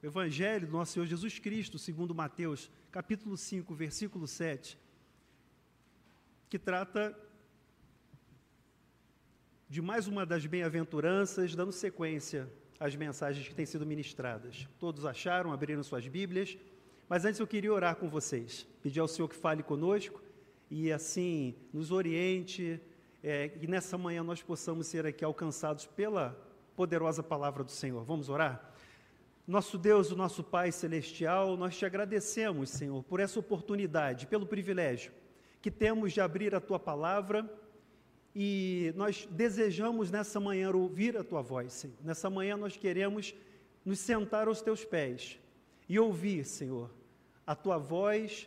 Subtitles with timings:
[0.00, 4.78] Evangelho do nosso Senhor Jesus Cristo, segundo Mateus, capítulo 5, versículo 7,
[6.48, 7.18] que trata
[9.68, 12.48] de mais uma das bem-aventuranças, dando sequência
[12.78, 14.68] às mensagens que têm sido ministradas.
[14.78, 16.56] Todos acharam, abriram suas Bíblias,
[17.08, 20.22] mas antes eu queria orar com vocês, pedir ao Senhor que fale conosco
[20.70, 22.80] e assim nos oriente,
[23.20, 26.38] é, e nessa manhã nós possamos ser aqui alcançados pela
[26.76, 28.04] poderosa palavra do Senhor.
[28.04, 28.72] Vamos orar?
[29.48, 35.10] Nosso Deus, o nosso Pai celestial, nós te agradecemos, Senhor, por essa oportunidade, pelo privilégio
[35.62, 37.50] que temos de abrir a tua palavra
[38.34, 41.96] e nós desejamos nessa manhã ouvir a tua voz, Senhor.
[42.04, 43.34] Nessa manhã nós queremos
[43.86, 45.40] nos sentar aos teus pés
[45.88, 46.90] e ouvir, Senhor,
[47.46, 48.46] a tua voz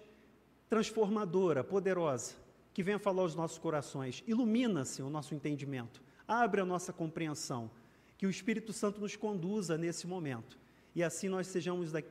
[0.69, 2.35] transformadora, poderosa,
[2.75, 4.23] que venha falar aos nossos corações.
[4.27, 5.99] Ilumina, Senhor, o nosso entendimento.
[6.27, 7.71] Abre a nossa compreensão.
[8.19, 10.61] Que o Espírito Santo nos conduza nesse momento.
[10.93, 12.09] E assim nós sejamos daqui,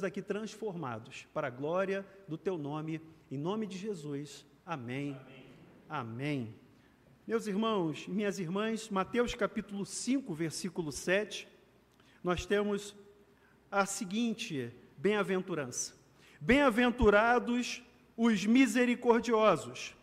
[0.00, 3.00] daqui transformados para a glória do teu nome.
[3.30, 4.44] Em nome de Jesus.
[4.66, 5.16] Amém.
[5.20, 5.44] Amém.
[5.88, 6.54] Amém.
[7.26, 11.48] Meus irmãos minhas irmãs, Mateus capítulo 5, versículo 7,
[12.22, 12.94] nós temos
[13.70, 15.94] a seguinte bem-aventurança:
[16.40, 17.82] Bem-aventurados
[18.16, 19.94] os misericordiosos,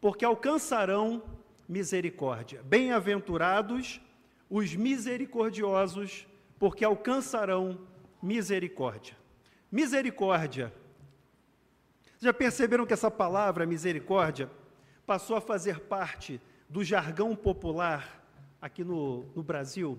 [0.00, 1.22] porque alcançarão
[1.68, 2.62] misericórdia.
[2.62, 4.00] Bem-aventurados
[4.48, 6.26] os misericordiosos,
[6.60, 7.80] porque alcançarão
[8.22, 9.16] misericórdia.
[9.72, 10.70] Misericórdia.
[12.18, 14.50] Já perceberam que essa palavra misericórdia
[15.06, 18.22] passou a fazer parte do jargão popular
[18.60, 19.98] aqui no, no Brasil?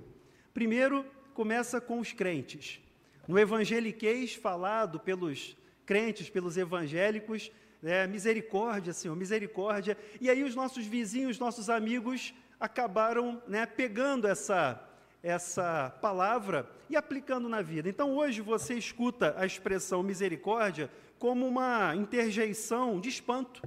[0.53, 1.03] Primeiro,
[1.34, 2.80] começa com os crentes.
[3.28, 9.98] No evangeliquez falado pelos crentes, pelos evangélicos, né, misericórdia, Senhor, misericórdia.
[10.20, 14.80] E aí os nossos vizinhos, nossos amigos acabaram né, pegando essa,
[15.24, 17.88] essa palavra e aplicando na vida.
[17.88, 23.62] Então hoje você escuta a expressão misericórdia como uma interjeição de espanto.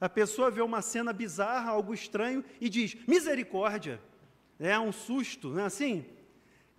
[0.00, 4.00] A pessoa vê uma cena bizarra, algo estranho e diz misericórdia.
[4.58, 6.04] É um susto, não é assim?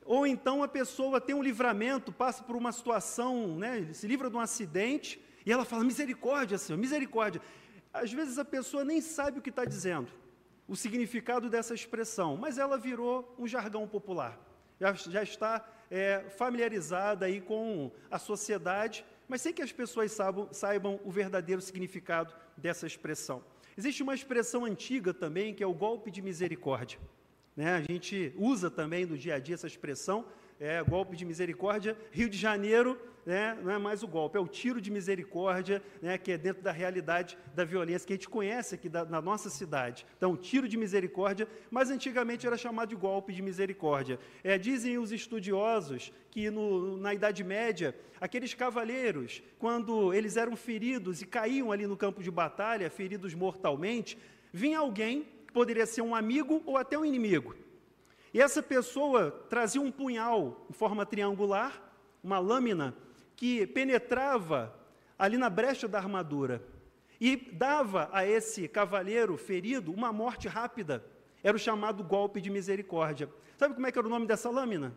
[0.06, 4.36] Ou então a pessoa tem um livramento, passa por uma situação, né, se livra de
[4.36, 7.42] um acidente, e ela fala: misericórdia, Senhor, misericórdia.
[7.94, 10.12] Às vezes a pessoa nem sabe o que está dizendo,
[10.68, 14.40] o significado dessa expressão, mas ela virou um jargão popular.
[14.80, 20.48] Já, já está é, familiarizada aí com a sociedade, mas sem que as pessoas saibam,
[20.52, 23.44] saibam o verdadeiro significado dessa expressão.
[23.78, 27.00] Existe uma expressão antiga também que é o golpe de misericórdia.
[27.56, 27.74] Né?
[27.76, 30.26] A gente usa também no dia a dia essa expressão,
[30.60, 31.98] é, golpe de misericórdia.
[32.12, 36.18] Rio de Janeiro né, não é mais o golpe, é o tiro de misericórdia, né,
[36.18, 39.50] que é dentro da realidade da violência que a gente conhece aqui da, na nossa
[39.50, 40.06] cidade.
[40.18, 44.20] Então, tiro de misericórdia, mas antigamente era chamado de golpe de misericórdia.
[44.44, 51.22] É, dizem os estudiosos que no, na Idade Média, aqueles cavaleiros, quando eles eram feridos
[51.22, 54.18] e caíam ali no campo de batalha, feridos mortalmente,
[54.52, 57.56] vinha alguém poderia ser um amigo ou até um inimigo.
[58.34, 61.82] E essa pessoa trazia um punhal em forma triangular,
[62.24, 62.96] uma lâmina,
[63.36, 64.74] que penetrava
[65.20, 66.64] ali na brecha da armadura
[67.22, 71.06] e dava a esse cavaleiro ferido uma morte rápida.
[71.44, 73.30] Era o chamado golpe de misericórdia.
[73.58, 74.94] Sabe como é que era o nome dessa lâmina?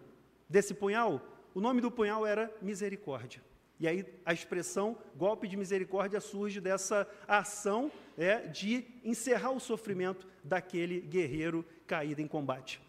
[0.49, 1.21] Desse punhal?
[1.55, 3.43] O nome do punhal era misericórdia.
[3.79, 10.27] E aí a expressão golpe de misericórdia surge dessa ação é, de encerrar o sofrimento
[10.43, 12.81] daquele guerreiro caído em combate.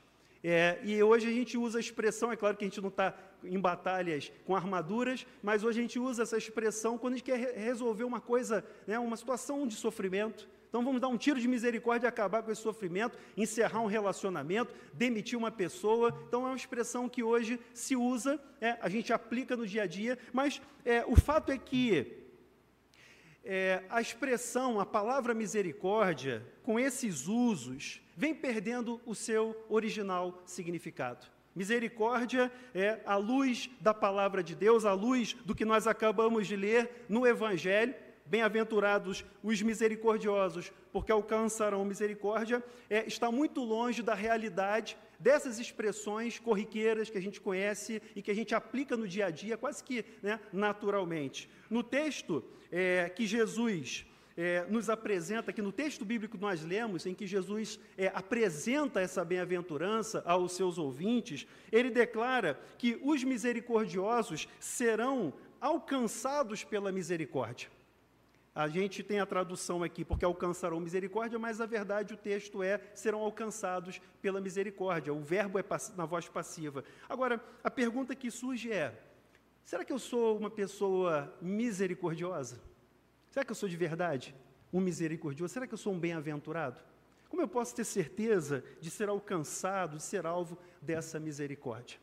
[0.43, 3.13] É, e hoje a gente usa a expressão, é claro que a gente não está
[3.43, 7.55] em batalhas com armaduras, mas hoje a gente usa essa expressão quando a gente quer
[7.55, 10.47] resolver uma coisa, né, uma situação de sofrimento.
[10.69, 14.73] Então vamos dar um tiro de misericórdia e acabar com esse sofrimento, encerrar um relacionamento,
[14.93, 16.17] demitir uma pessoa.
[16.27, 19.87] Então é uma expressão que hoje se usa, é, a gente aplica no dia a
[19.87, 22.26] dia, mas é, o fato é que
[23.47, 31.25] é, a expressão, a palavra misericórdia, com esses usos, vem perdendo o seu original significado.
[31.55, 36.57] Misericórdia é a luz da palavra de Deus, a luz do que nós acabamos de
[36.57, 37.95] ler no Evangelho,
[38.29, 47.09] Bem-aventurados os misericordiosos, porque alcançarão misericórdia, é, está muito longe da realidade dessas expressões corriqueiras
[47.09, 50.05] que a gente conhece e que a gente aplica no dia a dia, quase que
[50.21, 51.49] né, naturalmente.
[51.69, 54.05] No texto é, que Jesus
[54.37, 59.25] é, nos apresenta, que no texto bíblico nós lemos, em que Jesus é, apresenta essa
[59.25, 67.69] bem-aventurança aos seus ouvintes, ele declara que os misericordiosos serão alcançados pela misericórdia.
[68.57, 72.81] A gente tem a tradução aqui, porque alcançarão misericórdia, mas na verdade o texto é
[72.95, 75.13] serão alcançados pela misericórdia.
[75.13, 75.63] O verbo é
[75.95, 76.83] na voz passiva.
[77.07, 78.99] Agora, a pergunta que surge é:
[79.63, 82.59] será que eu sou uma pessoa misericordiosa?
[83.29, 84.33] Será que eu sou de verdade
[84.73, 85.53] um misericordioso?
[85.53, 86.81] Será que eu sou um bem-aventurado?
[87.29, 91.99] Como eu posso ter certeza de ser alcançado, de ser alvo dessa misericórdia?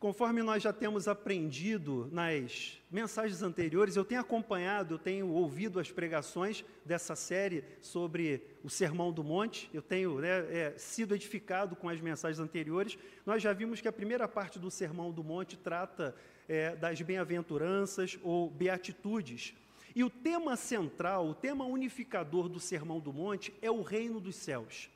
[0.00, 5.92] Conforme nós já temos aprendido nas mensagens anteriores, eu tenho acompanhado, eu tenho ouvido as
[5.92, 11.86] pregações dessa série sobre o Sermão do Monte, eu tenho né, é, sido edificado com
[11.86, 12.96] as mensagens anteriores.
[13.26, 16.16] Nós já vimos que a primeira parte do Sermão do Monte trata
[16.48, 19.52] é, das bem-aventuranças ou beatitudes.
[19.94, 24.36] E o tema central, o tema unificador do Sermão do Monte é o reino dos
[24.36, 24.88] céus.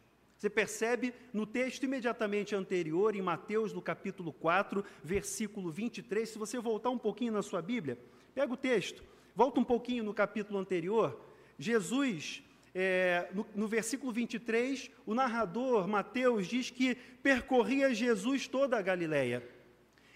[0.45, 6.59] Você percebe no texto imediatamente anterior, em Mateus, no capítulo 4, versículo 23, se você
[6.59, 7.99] voltar um pouquinho na sua Bíblia,
[8.35, 9.03] pega o texto,
[9.35, 11.19] volta um pouquinho no capítulo anterior,
[11.59, 12.43] Jesus,
[12.75, 19.43] é, no, no versículo 23, o narrador, Mateus, diz que percorria Jesus toda a Galileia,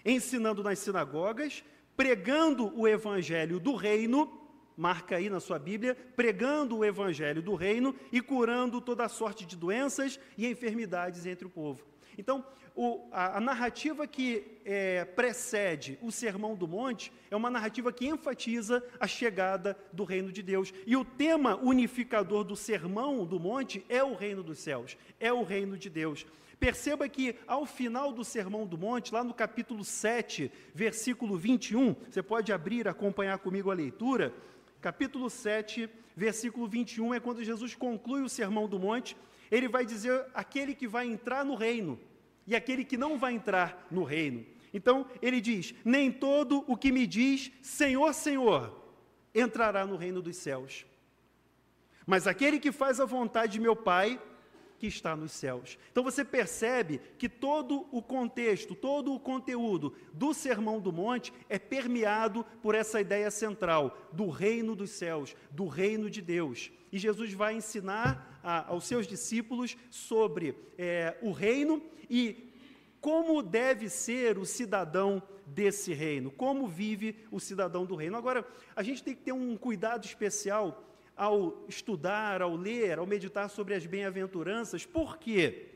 [0.05, 1.63] ensinando nas sinagogas,
[1.97, 4.38] pregando o evangelho do reino
[4.79, 9.57] marca aí na sua Bíblia, pregando o evangelho do reino e curando toda sorte de
[9.57, 11.85] doenças e enfermidades entre o povo.
[12.17, 17.91] Então, o, a, a, narrativa que é, precede o Sermão do Monte é uma narrativa
[17.91, 20.73] que enfatiza a chegada do reino de Deus.
[20.87, 25.43] E o tema unificador do Sermão do Monte é o reino dos céus, é o
[25.43, 26.25] reino de Deus.
[26.57, 32.21] Perceba que ao final do Sermão do Monte, lá no capítulo 7, versículo 21, você
[32.21, 34.33] pode abrir, acompanhar comigo a leitura,
[34.81, 39.15] capítulo 7, versículo 21, é quando Jesus conclui o Sermão do Monte.
[39.51, 41.99] Ele vai dizer aquele que vai entrar no reino
[42.45, 44.45] e aquele que não vai entrar no reino.
[44.73, 48.77] Então, ele diz: Nem todo o que me diz Senhor, Senhor
[49.33, 50.85] entrará no reino dos céus,
[52.05, 54.19] mas aquele que faz a vontade de meu Pai
[54.79, 55.77] que está nos céus.
[55.91, 61.59] Então você percebe que todo o contexto, todo o conteúdo do Sermão do Monte é
[61.59, 66.71] permeado por essa ideia central do reino dos céus, do reino de Deus.
[66.91, 72.49] E Jesus vai ensinar a, aos seus discípulos sobre é, o reino e
[73.01, 78.17] como deve ser o cidadão desse reino, como vive o cidadão do reino.
[78.17, 80.88] Agora, a gente tem que ter um cuidado especial
[81.19, 84.85] ao estudar, ao ler, ao meditar sobre as bem-aventuranças.
[84.85, 85.67] Por quê?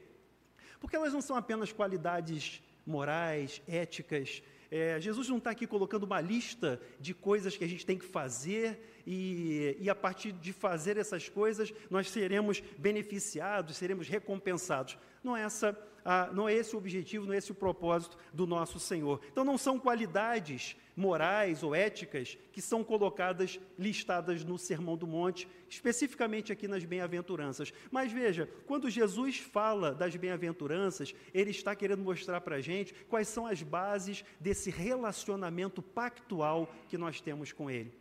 [0.79, 4.41] Porque elas não são apenas qualidades morais, éticas.
[4.71, 8.05] É, Jesus não está aqui colocando uma lista de coisas que a gente tem que
[8.05, 14.97] fazer e, e a partir de fazer essas coisas nós seremos beneficiados, seremos recompensados.
[15.21, 18.45] Não é essa ah, não é esse o objetivo, não é esse o propósito do
[18.45, 19.21] nosso Senhor.
[19.31, 25.47] Então, não são qualidades morais ou éticas que são colocadas, listadas no Sermão do Monte,
[25.69, 27.73] especificamente aqui nas bem-aventuranças.
[27.89, 33.27] Mas veja, quando Jesus fala das bem-aventuranças, ele está querendo mostrar para a gente quais
[33.27, 37.93] são as bases desse relacionamento pactual que nós temos com Ele.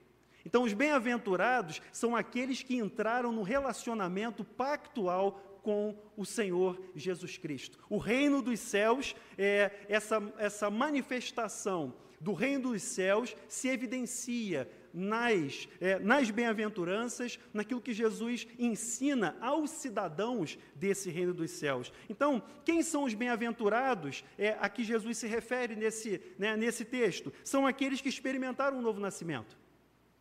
[0.44, 7.78] Então, os bem-aventurados são aqueles que entraram no relacionamento pactual com o Senhor Jesus Cristo.
[7.88, 15.68] O reino dos céus é essa, essa manifestação do reino dos céus se evidencia nas,
[15.80, 21.92] é, nas bem-aventuranças, naquilo que Jesus ensina aos cidadãos desse reino dos céus.
[22.08, 27.32] Então, quem são os bem-aventurados é, a que Jesus se refere nesse, né, nesse texto?
[27.42, 29.58] São aqueles que experimentaram o novo nascimento.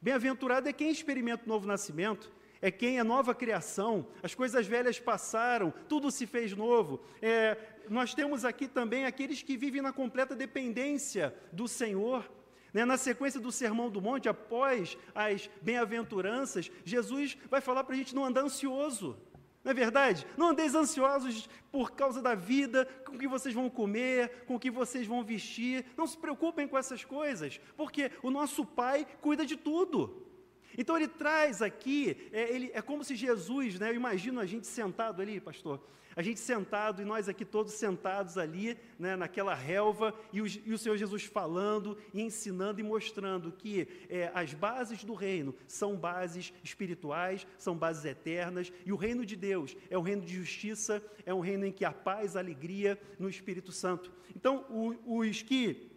[0.02, 2.32] Bem-aventurado é quem experimenta o novo nascimento
[2.62, 7.02] é quem é nova criação, as coisas velhas passaram, tudo se fez novo.
[7.22, 7.58] É,
[7.90, 12.32] nós temos aqui também aqueles que vivem na completa dependência do Senhor.
[12.72, 12.86] Né?
[12.86, 18.14] Na sequência do Sermão do Monte, após as bem-aventuranças, Jesus vai falar para a gente
[18.14, 19.18] não andar ansioso.
[19.64, 20.26] Não é verdade?
[20.38, 24.60] Não andeis ansiosos por causa da vida, com o que vocês vão comer, com o
[24.60, 25.86] que vocês vão vestir.
[25.96, 30.31] Não se preocupem com essas coisas, porque o nosso Pai cuida de tudo.
[30.78, 34.68] Então ele traz aqui, é, ele, é como se Jesus, né, eu imagino a gente
[34.68, 35.82] sentado ali, pastor,
[36.16, 40.74] a gente sentado e nós aqui todos sentados ali, né, naquela relva, e o, e
[40.74, 45.96] o Senhor Jesus falando e ensinando e mostrando que é, as bases do reino são
[45.96, 51.02] bases espirituais, são bases eternas, e o reino de Deus é um reino de justiça,
[51.26, 54.12] é um reino em que há paz, alegria no Espírito Santo.
[54.36, 55.91] Então, o, os que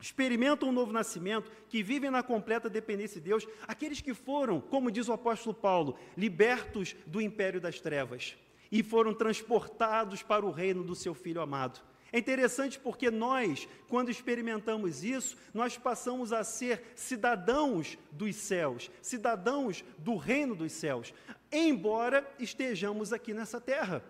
[0.00, 4.60] experimentam o um novo nascimento, que vivem na completa dependência de Deus, aqueles que foram,
[4.60, 8.36] como diz o apóstolo Paulo, libertos do império das trevas
[8.70, 11.80] e foram transportados para o reino do seu filho amado.
[12.10, 19.84] É interessante porque nós, quando experimentamos isso, nós passamos a ser cidadãos dos céus, cidadãos
[19.98, 21.12] do reino dos céus,
[21.52, 24.02] embora estejamos aqui nessa terra.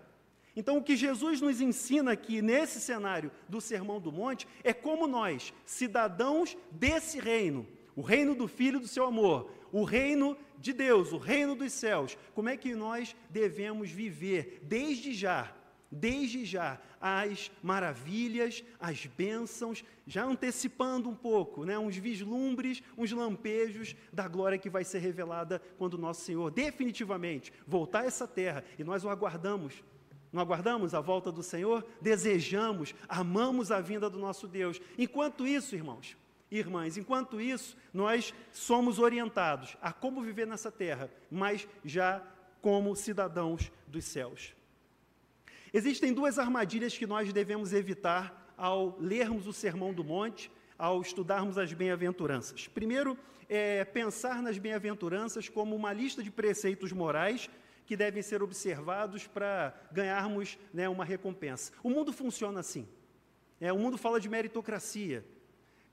[0.56, 5.06] Então, o que Jesus nos ensina aqui nesse cenário do Sermão do Monte é como
[5.06, 11.12] nós, cidadãos desse reino, o reino do Filho do seu amor, o reino de Deus,
[11.12, 15.54] o reino dos céus, como é que nós devemos viver desde já
[15.90, 23.96] desde já as maravilhas, as bênçãos, já antecipando um pouco, né, uns vislumbres, uns lampejos
[24.12, 28.64] da glória que vai ser revelada quando o nosso Senhor definitivamente voltar a essa terra
[28.78, 29.82] e nós o aguardamos.
[30.32, 31.86] Não aguardamos a volta do Senhor?
[32.00, 34.80] Desejamos, amamos a vinda do nosso Deus.
[34.96, 36.16] Enquanto isso, irmãos,
[36.50, 42.22] irmãs, enquanto isso, nós somos orientados a como viver nessa terra, mas já
[42.60, 44.54] como cidadãos dos céus.
[45.72, 51.58] Existem duas armadilhas que nós devemos evitar ao lermos o Sermão do Monte, ao estudarmos
[51.58, 52.68] as bem-aventuranças.
[52.68, 53.18] Primeiro,
[53.48, 57.48] é pensar nas bem-aventuranças como uma lista de preceitos morais
[57.88, 61.72] que devem ser observados para ganharmos né, uma recompensa.
[61.82, 62.86] O mundo funciona assim.
[63.58, 65.24] É, o mundo fala de meritocracia.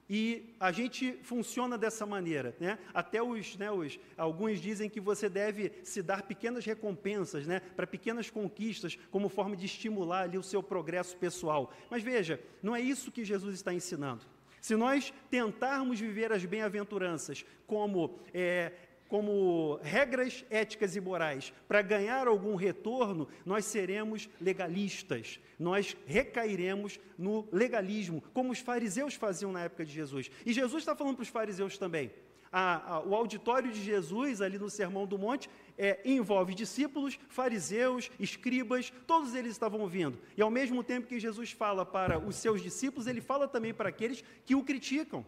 [0.09, 2.77] E a gente funciona dessa maneira, né?
[2.93, 7.87] Até os, né, os, alguns dizem que você deve se dar pequenas recompensas, né, para
[7.87, 11.73] pequenas conquistas, como forma de estimular ali o seu progresso pessoal.
[11.89, 14.27] Mas veja, não é isso que Jesus está ensinando.
[14.59, 18.73] Se nós tentarmos viver as bem-aventuranças como é,
[19.07, 27.47] como regras éticas e morais para ganhar algum retorno, nós seremos legalistas, nós recairemos no
[27.51, 30.29] legalismo, como os fariseus faziam na época de Jesus.
[30.45, 32.12] E Jesus está falando para os fariseus também.
[32.51, 38.09] A, a, o auditório de Jesus, ali no Sermão do Monte, é, envolve discípulos, fariseus,
[38.19, 40.17] escribas, todos eles estavam ouvindo.
[40.38, 43.89] E ao mesmo tempo que Jesus fala para os seus discípulos, ele fala também para
[43.89, 45.25] aqueles que o criticam.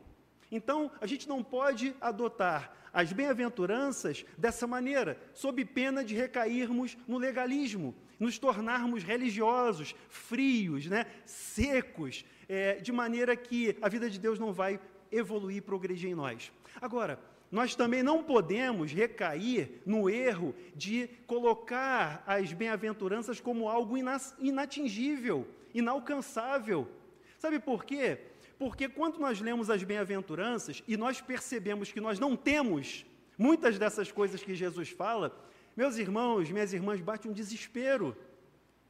[0.51, 7.18] Então, a gente não pode adotar as bem-aventuranças dessa maneira, sob pena de recairmos no
[7.18, 14.39] legalismo, nos tornarmos religiosos, frios, né, secos, é, de maneira que a vida de Deus
[14.39, 14.80] não vai
[15.12, 16.51] evoluir, progredir em nós.
[16.82, 17.20] Agora,
[17.51, 23.96] nós também não podemos recair no erro de colocar as bem-aventuranças como algo
[24.39, 26.89] inatingível, inalcançável.
[27.38, 28.20] Sabe por quê?
[28.57, 33.05] Porque quando nós lemos as bem-aventuranças e nós percebemos que nós não temos
[33.37, 35.37] muitas dessas coisas que Jesus fala,
[35.75, 38.17] meus irmãos, minhas irmãs, bate um desespero.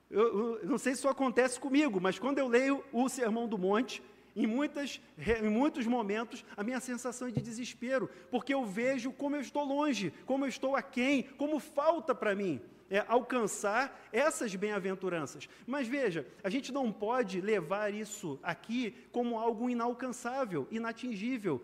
[0.10, 3.58] Eu, eu, não sei se isso acontece comigo, mas quando eu leio o Sermão do
[3.58, 4.02] Monte,
[4.34, 9.36] em, muitas, em muitos momentos, a minha sensação é de desespero, porque eu vejo como
[9.36, 15.48] eu estou longe, como eu estou aquém, como falta para mim é, alcançar essas bem-aventuranças.
[15.66, 21.64] Mas veja, a gente não pode levar isso aqui como algo inalcançável, inatingível.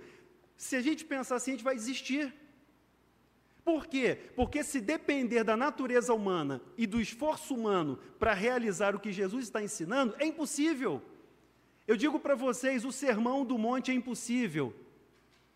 [0.58, 2.34] Se a gente pensar assim, a gente vai desistir.
[3.64, 4.18] Por quê?
[4.36, 9.46] Porque se depender da natureza humana e do esforço humano para realizar o que Jesus
[9.46, 11.02] está ensinando, é impossível.
[11.88, 14.74] Eu digo para vocês: o sermão do monte é impossível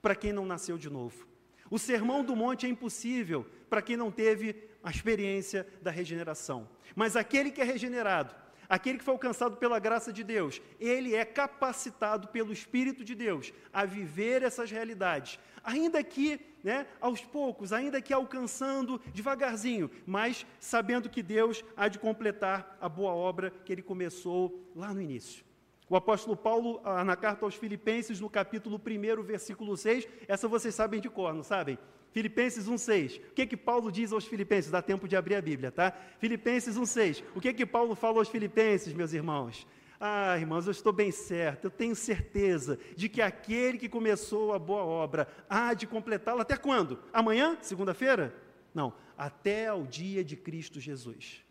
[0.01, 1.27] para quem não nasceu de novo.
[1.69, 4.53] O sermão do monte é impossível para quem não teve
[4.87, 6.65] a experiência da regeneração.
[6.95, 8.33] Mas aquele que é regenerado,
[8.69, 13.51] aquele que foi alcançado pela graça de Deus, ele é capacitado pelo Espírito de Deus
[13.73, 21.09] a viver essas realidades, ainda que, né, aos poucos, ainda que alcançando devagarzinho, mas sabendo
[21.09, 25.43] que Deus há de completar a boa obra que ele começou lá no início.
[25.89, 30.73] O apóstolo Paulo, ah, na carta aos Filipenses, no capítulo 1, versículo 6, essa vocês
[30.73, 31.77] sabem de cor, não sabem?
[32.17, 33.19] Filipenses 1,6.
[33.29, 34.71] O que que Paulo diz aos Filipenses?
[34.71, 35.93] Dá tempo de abrir a Bíblia, tá?
[36.17, 37.23] Filipenses 1,6.
[37.35, 39.67] O que que Paulo fala aos Filipenses, meus irmãos?
[39.99, 44.57] Ah, irmãos, eu estou bem certo, eu tenho certeza de que aquele que começou a
[44.57, 46.99] boa obra há de completá-la até quando?
[47.13, 47.55] Amanhã?
[47.61, 48.35] Segunda-feira?
[48.73, 51.43] Não, até ao dia de Cristo Jesus.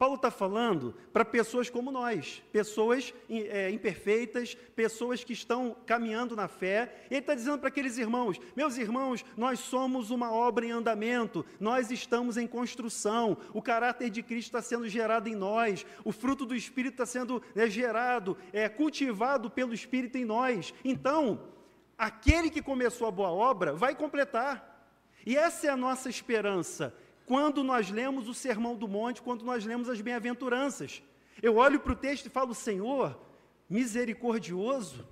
[0.00, 6.48] Paulo está falando para pessoas como nós, pessoas é, imperfeitas, pessoas que estão caminhando na
[6.48, 7.04] fé.
[7.10, 11.90] Ele está dizendo para aqueles irmãos: meus irmãos, nós somos uma obra em andamento, nós
[11.90, 16.56] estamos em construção, o caráter de Cristo está sendo gerado em nós, o fruto do
[16.56, 20.72] Espírito está sendo né, gerado, é, cultivado pelo Espírito em nós.
[20.82, 21.42] Então,
[21.98, 24.66] aquele que começou a boa obra vai completar.
[25.26, 26.94] E essa é a nossa esperança
[27.30, 31.00] quando nós lemos o Sermão do Monte, quando nós lemos as bem-aventuranças.
[31.40, 33.16] Eu olho para o texto e falo, Senhor,
[33.68, 35.06] misericordioso,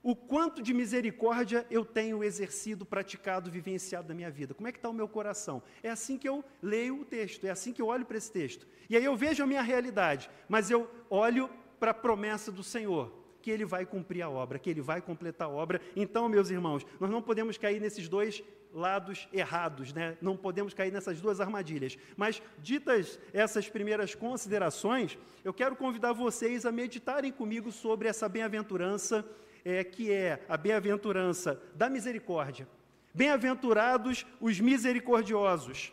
[0.00, 4.54] o quanto de misericórdia eu tenho exercido, praticado, vivenciado na minha vida?
[4.54, 5.60] Como é que está o meu coração?
[5.82, 8.64] É assim que eu leio o texto, é assim que eu olho para esse texto.
[8.88, 13.12] E aí eu vejo a minha realidade, mas eu olho para a promessa do Senhor,
[13.42, 15.80] que ele vai cumprir a obra, que ele vai completar a obra.
[15.96, 18.40] Então, meus irmãos, nós não podemos cair nesses dois
[18.72, 20.16] lados errados, né?
[20.20, 21.98] Não podemos cair nessas duas armadilhas.
[22.16, 29.24] Mas ditas essas primeiras considerações, eu quero convidar vocês a meditarem comigo sobre essa bem-aventurança
[29.64, 32.68] é, que é a bem-aventurança da misericórdia.
[33.12, 35.92] Bem-aventurados os misericordiosos,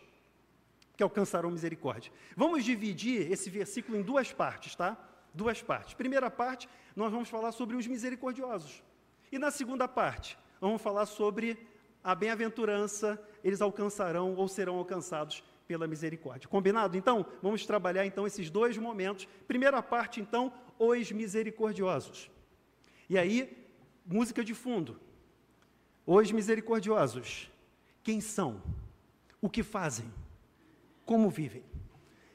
[0.95, 2.11] que alcançarão misericórdia.
[2.35, 4.97] Vamos dividir esse versículo em duas partes, tá?
[5.33, 5.93] Duas partes.
[5.93, 8.83] Primeira parte, nós vamos falar sobre os misericordiosos.
[9.31, 11.57] E na segunda parte, vamos falar sobre
[12.03, 16.47] a bem-aventurança, eles alcançarão ou serão alcançados pela misericórdia.
[16.47, 16.97] Combinado?
[16.97, 19.27] Então, vamos trabalhar então esses dois momentos.
[19.47, 22.31] Primeira parte, então, os misericordiosos.
[23.09, 23.67] E aí,
[24.05, 24.99] música de fundo.
[26.05, 27.51] Os misericordiosos.
[28.03, 28.61] Quem são?
[29.41, 30.11] O que fazem?
[31.05, 31.63] Como vivem?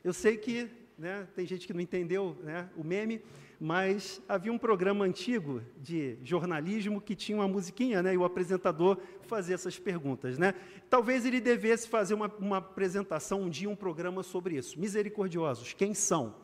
[0.04, 3.22] Eu sei que né, tem gente que não entendeu né, o meme,
[3.64, 8.98] mas havia um programa antigo de jornalismo que tinha uma musiquinha, né, e o apresentador
[9.20, 10.36] fazia essas perguntas.
[10.36, 10.52] Né?
[10.90, 14.80] Talvez ele devesse fazer uma, uma apresentação, um dia, um programa sobre isso.
[14.80, 16.34] Misericordiosos, quem são?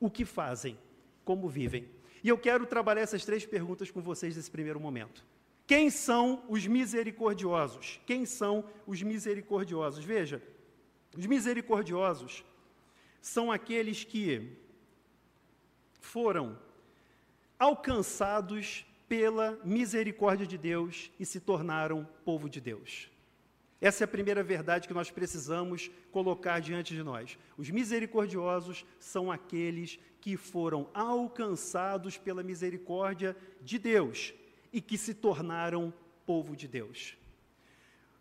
[0.00, 0.76] O que fazem?
[1.24, 1.88] Como vivem?
[2.24, 5.24] E eu quero trabalhar essas três perguntas com vocês nesse primeiro momento.
[5.68, 8.00] Quem são os misericordiosos?
[8.04, 10.04] Quem são os misericordiosos?
[10.04, 10.42] Veja,
[11.16, 12.44] os misericordiosos
[13.20, 14.63] são aqueles que
[16.04, 16.58] foram
[17.58, 23.10] alcançados pela misericórdia de Deus e se tornaram povo de Deus.
[23.80, 27.38] Essa é a primeira verdade que nós precisamos colocar diante de nós.
[27.56, 34.32] Os misericordiosos são aqueles que foram alcançados pela misericórdia de Deus
[34.72, 35.92] e que se tornaram
[36.24, 37.16] povo de Deus.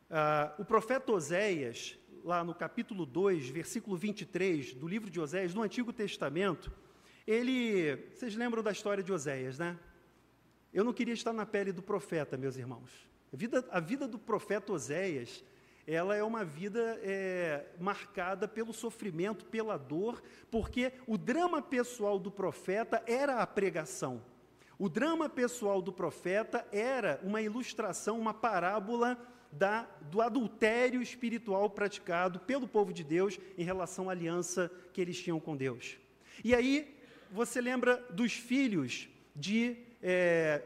[0.10, 5.62] Ah, o profeta Oséias, lá no capítulo 2, versículo 23 do livro de Oséias, no
[5.62, 6.72] Antigo Testamento,
[7.26, 7.96] ele.
[8.16, 9.78] Vocês lembram da história de Oséias, né?
[10.74, 12.92] Eu não queria estar na pele do profeta, meus irmãos.
[13.32, 15.44] A vida, a vida do profeta Oséias
[15.86, 22.32] ela é uma vida é, marcada pelo sofrimento, pela dor, porque o drama pessoal do
[22.32, 24.24] profeta era a pregação.
[24.80, 29.18] O drama pessoal do profeta era uma ilustração, uma parábola
[29.52, 35.22] da, do adultério espiritual praticado pelo povo de Deus em relação à aliança que eles
[35.22, 35.98] tinham com Deus.
[36.44, 36.98] E aí,
[37.34, 40.62] você lembra dos filhos de, é,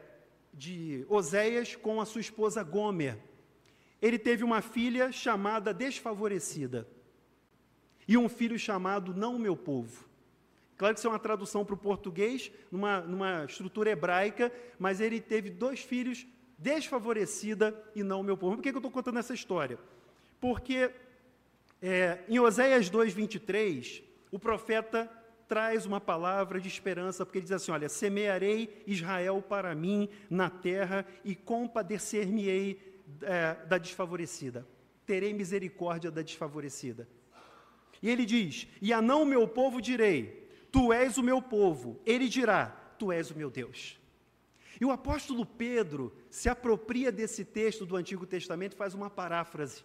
[0.54, 3.18] de Oséias com a sua esposa Gomer
[4.00, 6.86] ele teve uma filha chamada desfavorecida
[8.06, 10.06] e um filho chamado não meu povo.
[10.76, 15.20] Claro que isso é uma tradução para o português, numa, numa estrutura hebraica, mas ele
[15.20, 16.24] teve dois filhos
[16.56, 18.56] desfavorecida e não meu povo.
[18.56, 19.78] Por que, que eu estou contando essa história?
[20.40, 20.92] Porque
[21.82, 25.10] é, em Oséias 2,23, o profeta
[25.48, 30.50] traz uma palavra de esperança, porque ele diz assim: Olha, semearei Israel para mim na
[30.50, 32.78] terra e compadecer-me-ei
[33.22, 34.66] é, da desfavorecida.
[35.06, 37.08] Terei misericórdia da desfavorecida.
[38.02, 41.98] E ele diz: E a não meu povo direi: Tu és o meu povo.
[42.04, 42.66] Ele dirá:
[42.98, 43.98] Tu és o meu Deus.
[44.80, 49.82] E o apóstolo Pedro se apropria desse texto do Antigo Testamento e faz uma paráfrase.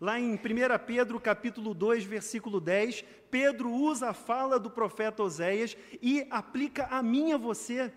[0.00, 0.38] Lá em 1
[0.86, 7.02] Pedro capítulo 2, versículo 10, Pedro usa a fala do profeta Oséias e aplica a
[7.02, 7.92] mim a você.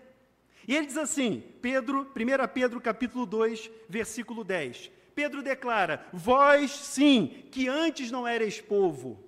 [0.66, 4.90] E ele diz assim, Pedro, 1 Pedro capítulo 2, versículo 10.
[5.14, 9.18] Pedro declara: Vós sim, que antes não erais povo,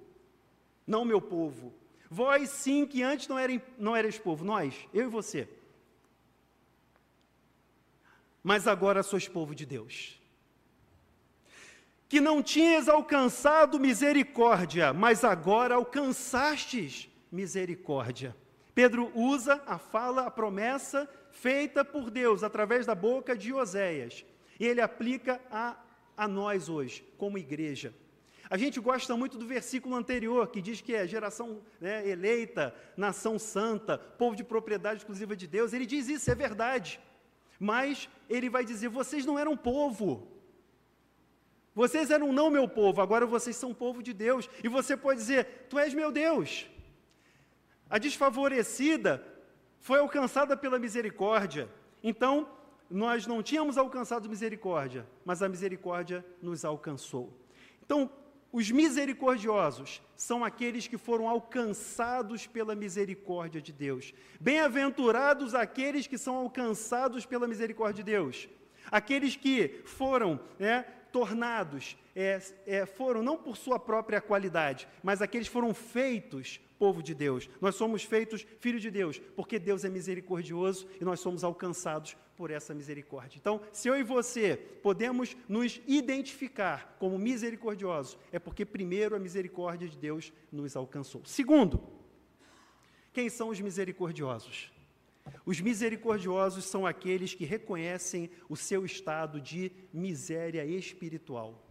[0.86, 1.74] não meu povo.
[2.08, 5.48] Vós sim, que antes não, eram, não erais povo, nós, eu e você.
[8.42, 10.19] Mas agora sois povo de Deus.
[12.10, 18.34] Que não tinhas alcançado misericórdia, mas agora alcançastes misericórdia.
[18.74, 24.24] Pedro usa a fala, a promessa feita por Deus através da boca de Oséias.
[24.58, 25.76] E ele aplica a,
[26.16, 27.94] a nós hoje, como igreja.
[28.50, 33.38] A gente gosta muito do versículo anterior, que diz que é geração né, eleita, nação
[33.38, 35.72] santa, povo de propriedade exclusiva de Deus.
[35.72, 36.98] Ele diz isso, é verdade.
[37.60, 40.26] Mas ele vai dizer: vocês não eram povo.
[41.80, 44.50] Vocês eram não meu povo, agora vocês são povo de Deus.
[44.62, 46.66] E você pode dizer: Tu és meu Deus.
[47.88, 49.26] A desfavorecida
[49.78, 51.70] foi alcançada pela misericórdia.
[52.04, 52.46] Então,
[52.90, 57.32] nós não tínhamos alcançado misericórdia, mas a misericórdia nos alcançou.
[57.82, 58.10] Então,
[58.52, 64.12] os misericordiosos são aqueles que foram alcançados pela misericórdia de Deus.
[64.38, 68.50] Bem-aventurados aqueles que são alcançados pela misericórdia de Deus.
[68.90, 75.48] Aqueles que foram né, tornados, é, é, foram não por sua própria qualidade, mas aqueles
[75.48, 77.48] foram feitos povo de Deus.
[77.60, 82.50] Nós somos feitos filhos de Deus, porque Deus é misericordioso e nós somos alcançados por
[82.50, 83.36] essa misericórdia.
[83.38, 89.86] Então, se eu e você podemos nos identificar como misericordiosos, é porque primeiro a misericórdia
[89.86, 91.20] de Deus nos alcançou.
[91.26, 91.82] Segundo,
[93.12, 94.72] quem são os misericordiosos?
[95.44, 101.66] Os misericordiosos são aqueles que reconhecem o seu estado de miséria espiritual.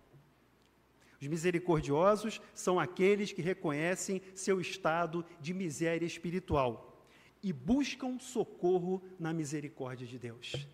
[1.21, 7.05] Os misericordiosos são aqueles que reconhecem seu estado de miséria espiritual
[7.43, 10.67] e buscam socorro na misericórdia de Deus.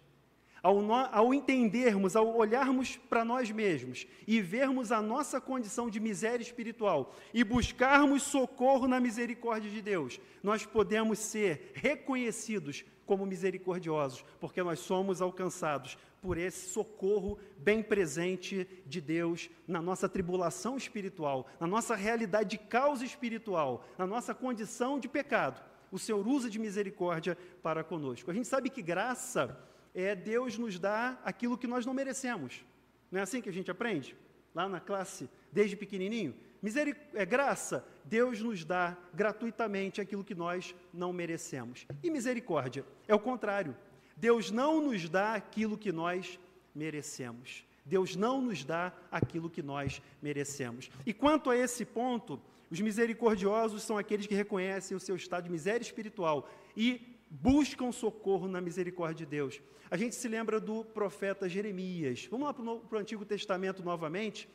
[0.66, 6.00] Ao, no, ao entendermos, ao olharmos para nós mesmos e vermos a nossa condição de
[6.00, 14.26] miséria espiritual e buscarmos socorro na misericórdia de Deus, nós podemos ser reconhecidos como misericordiosos,
[14.40, 21.46] porque nós somos alcançados por esse socorro bem presente de Deus na nossa tribulação espiritual,
[21.60, 25.64] na nossa realidade de causa espiritual, na nossa condição de pecado.
[25.92, 28.32] O Senhor usa de misericórdia para conosco.
[28.32, 29.56] A gente sabe que graça
[29.96, 32.66] é Deus nos dar aquilo que nós não merecemos.
[33.10, 34.16] Não é assim que a gente aprende?
[34.54, 36.36] Lá na classe, desde pequenininho?
[36.62, 41.86] Miseric é graça, Deus nos dá gratuitamente aquilo que nós não merecemos.
[42.04, 43.76] E misericórdia é o contrário.
[44.18, 46.40] Deus não nos dá aquilo que nós
[46.74, 47.64] merecemos.
[47.86, 50.90] Deus não nos dá aquilo que nós merecemos.
[51.06, 55.52] E quanto a esse ponto, os misericordiosos são aqueles que reconhecem o seu estado de
[55.52, 59.62] miséria espiritual e buscam socorro na misericórdia de Deus.
[59.90, 62.28] A gente se lembra do profeta Jeremias.
[62.32, 64.50] Vamos lá para o Antigo Testamento novamente.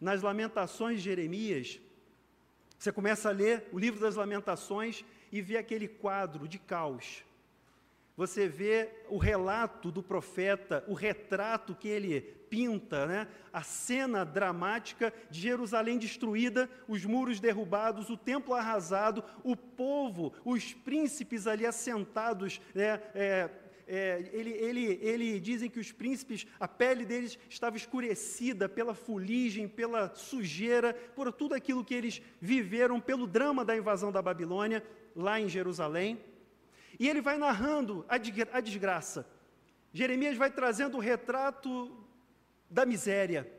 [0.00, 1.80] Nas Lamentações de Jeremias,
[2.78, 7.24] você começa a ler o livro das Lamentações e vê aquele quadro de caos
[8.16, 13.26] você vê o relato do profeta, o retrato que ele pinta, né?
[13.52, 20.72] a cena dramática de Jerusalém destruída, os muros derrubados, o templo arrasado, o povo, os
[20.72, 22.60] príncipes ali assentados.
[22.72, 23.02] Né?
[23.14, 23.50] É,
[23.86, 29.68] é, ele, ele, ele dizem que os príncipes, a pele deles estava escurecida pela fuligem,
[29.68, 34.82] pela sujeira, por tudo aquilo que eles viveram, pelo drama da invasão da Babilônia,
[35.14, 36.20] lá em Jerusalém.
[36.98, 39.26] E ele vai narrando a, desgraça.
[39.92, 42.04] Jeremias vai trazendo o retrato
[42.70, 43.50] da miséria.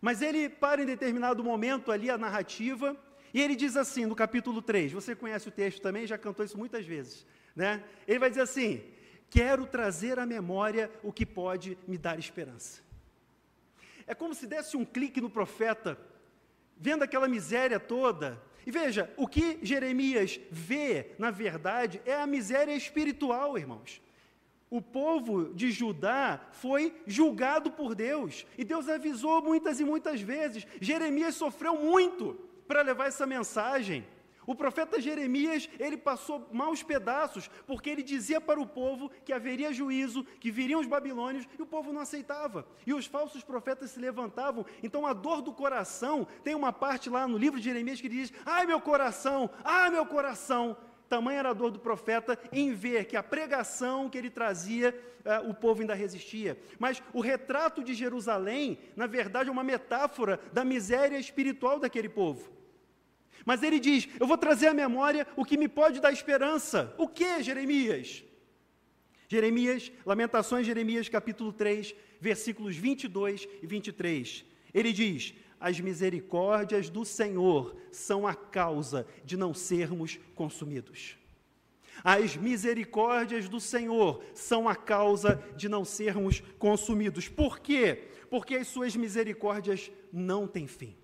[0.00, 2.96] Mas ele para em determinado momento ali a narrativa,
[3.32, 6.58] e ele diz assim, no capítulo 3, você conhece o texto também, já cantou isso
[6.58, 7.82] muitas vezes, né?
[8.06, 8.82] Ele vai dizer assim:
[9.30, 12.82] "Quero trazer à memória o que pode me dar esperança".
[14.06, 15.98] É como se desse um clique no profeta,
[16.76, 22.74] vendo aquela miséria toda, e veja, o que Jeremias vê, na verdade, é a miséria
[22.74, 24.00] espiritual, irmãos.
[24.70, 30.66] O povo de Judá foi julgado por Deus, e Deus avisou muitas e muitas vezes.
[30.80, 32.34] Jeremias sofreu muito
[32.66, 34.06] para levar essa mensagem.
[34.46, 39.72] O profeta Jeremias, ele passou maus pedaços, porque ele dizia para o povo que haveria
[39.72, 42.66] juízo, que viriam os babilônios, e o povo não aceitava.
[42.86, 44.66] E os falsos profetas se levantavam.
[44.82, 48.32] Então a dor do coração, tem uma parte lá no livro de Jeremias que diz:
[48.44, 50.76] "Ai meu coração, ai meu coração".
[51.08, 55.50] Tamanha era a dor do profeta em ver que a pregação que ele trazia, uh,
[55.50, 56.58] o povo ainda resistia.
[56.78, 62.50] Mas o retrato de Jerusalém, na verdade, é uma metáfora da miséria espiritual daquele povo.
[63.44, 66.94] Mas ele diz: Eu vou trazer à memória o que me pode dar esperança.
[66.98, 68.24] O que, Jeremias?
[69.28, 74.44] Jeremias, Lamentações, Jeremias capítulo 3, versículos 22 e 23.
[74.74, 81.16] Ele diz: As misericórdias do Senhor são a causa de não sermos consumidos.
[82.04, 87.28] As misericórdias do Senhor são a causa de não sermos consumidos.
[87.28, 88.08] Por quê?
[88.30, 90.96] Porque as suas misericórdias não têm fim.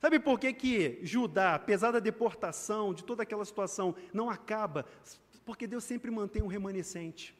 [0.00, 4.86] Sabe por que, que Judá, apesar da deportação, de toda aquela situação, não acaba?
[5.44, 7.36] Porque Deus sempre mantém um remanescente.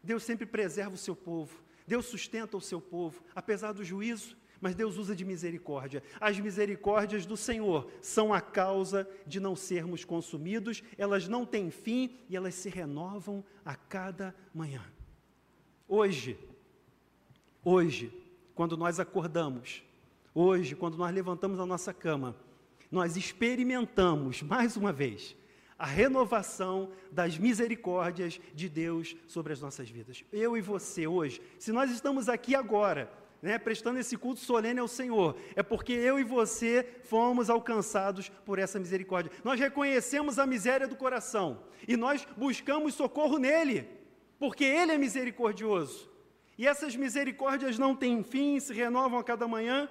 [0.00, 1.60] Deus sempre preserva o seu povo.
[1.86, 6.02] Deus sustenta o seu povo, apesar do juízo, mas Deus usa de misericórdia.
[6.20, 12.16] As misericórdias do Senhor são a causa de não sermos consumidos, elas não têm fim
[12.30, 14.82] e elas se renovam a cada manhã.
[15.88, 16.38] Hoje,
[17.62, 18.10] hoje,
[18.54, 19.82] quando nós acordamos,
[20.34, 22.34] Hoje, quando nós levantamos a nossa cama,
[22.90, 25.36] nós experimentamos mais uma vez
[25.78, 30.24] a renovação das misericórdias de Deus sobre as nossas vidas.
[30.32, 33.08] Eu e você hoje, se nós estamos aqui agora,
[33.40, 38.58] né, prestando esse culto solene ao Senhor, é porque eu e você fomos alcançados por
[38.58, 39.30] essa misericórdia.
[39.44, 43.88] Nós reconhecemos a miséria do coração e nós buscamos socorro nele,
[44.36, 46.10] porque ele é misericordioso.
[46.56, 49.88] E essas misericórdias não têm fim, se renovam a cada manhã,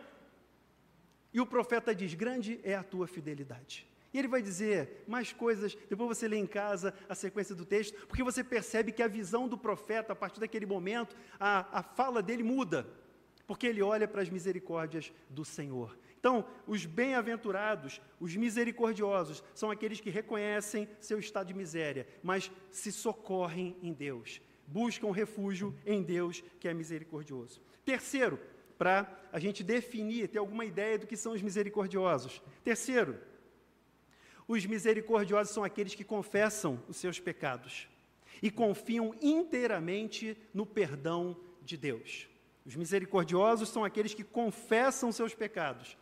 [1.34, 3.88] e o profeta diz: Grande é a tua fidelidade.
[4.14, 8.06] E ele vai dizer mais coisas, depois você lê em casa a sequência do texto,
[8.06, 12.22] porque você percebe que a visão do profeta, a partir daquele momento, a, a fala
[12.22, 12.86] dele muda,
[13.48, 15.98] porque ele olha para as misericórdias do Senhor.
[16.20, 22.92] Então, os bem-aventurados, os misericordiosos, são aqueles que reconhecem seu estado de miséria, mas se
[22.92, 27.60] socorrem em Deus, buscam refúgio em Deus, que é misericordioso.
[27.84, 28.40] Terceiro,
[28.78, 32.42] para a gente definir, ter alguma ideia do que são os misericordiosos.
[32.64, 33.20] Terceiro,
[34.48, 37.88] os misericordiosos são aqueles que confessam os seus pecados
[38.42, 42.28] e confiam inteiramente no perdão de Deus.
[42.66, 45.98] Os misericordiosos são aqueles que confessam seus pecados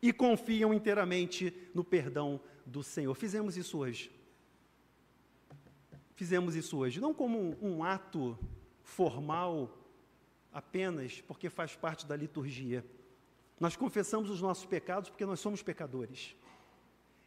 [0.00, 3.14] e confiam inteiramente no perdão do Senhor.
[3.14, 4.10] Fizemos isso hoje.
[6.14, 8.38] Fizemos isso hoje, não como um, ato
[8.82, 9.76] formal
[10.54, 12.84] apenas porque faz parte da liturgia.
[13.58, 16.36] Nós confessamos os nossos pecados porque nós somos pecadores.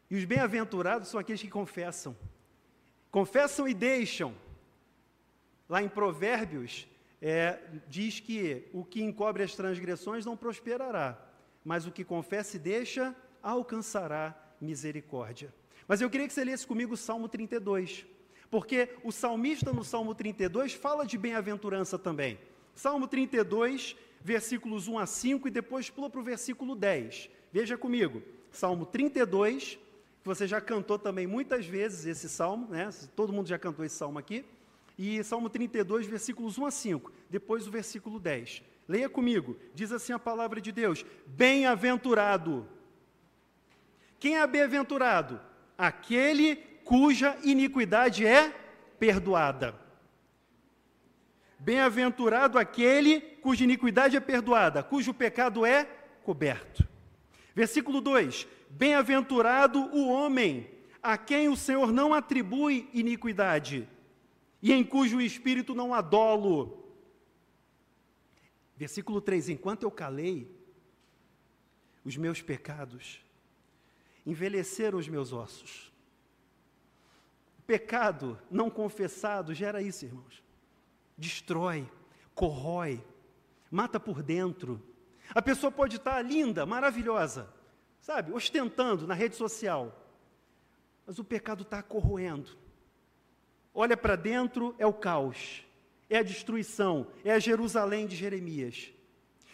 [0.09, 2.15] E os bem-aventurados são aqueles que confessam.
[3.11, 4.33] Confessam e deixam.
[5.67, 6.87] Lá em Provérbios,
[7.21, 11.19] é, diz que o que encobre as transgressões não prosperará,
[11.63, 15.53] mas o que confessa e deixa alcançará misericórdia.
[15.87, 18.05] Mas eu queria que você lesse comigo o Salmo 32,
[18.49, 22.39] porque o salmista no Salmo 32 fala de bem-aventurança também.
[22.77, 27.27] Salmo 32, versículos 1 a 5 e depois pula para o versículo 10.
[27.51, 29.79] Veja comigo, Salmo 32,
[30.21, 32.87] que você já cantou também muitas vezes esse salmo, né?
[33.15, 34.45] Todo mundo já cantou esse salmo aqui.
[34.95, 38.61] E Salmo 32, versículos 1 a 5, depois o versículo 10.
[38.87, 42.67] Leia comigo, diz assim a palavra de Deus: Bem-aventurado.
[44.19, 45.41] Quem é bem-aventurado?
[45.75, 48.53] Aquele cuja iniquidade é
[48.99, 49.86] perdoada.
[51.59, 55.85] Bem-aventurado aquele cuja iniquidade é perdoada, cujo pecado é
[56.23, 56.87] coberto.
[57.55, 60.69] Versículo 2: Bem-aventurado o homem
[61.01, 63.87] a quem o Senhor não atribui iniquidade
[64.61, 66.83] e em cujo espírito não há dolo.
[68.75, 70.49] Versículo 3: Enquanto eu calei,
[72.05, 73.19] os meus pecados
[74.25, 75.91] envelheceram os meus ossos.
[77.65, 80.46] Pecado não confessado gera isso, irmãos.
[81.17, 81.89] Destrói,
[82.35, 83.03] corrói,
[83.71, 84.81] mata por dentro.
[85.33, 87.51] A pessoa pode estar linda, maravilhosa,
[87.99, 90.07] sabe, ostentando na rede social,
[91.05, 92.51] mas o pecado está corroendo.
[93.73, 95.63] Olha para dentro, é o caos,
[96.09, 98.93] é a destruição, é a Jerusalém de Jeremias.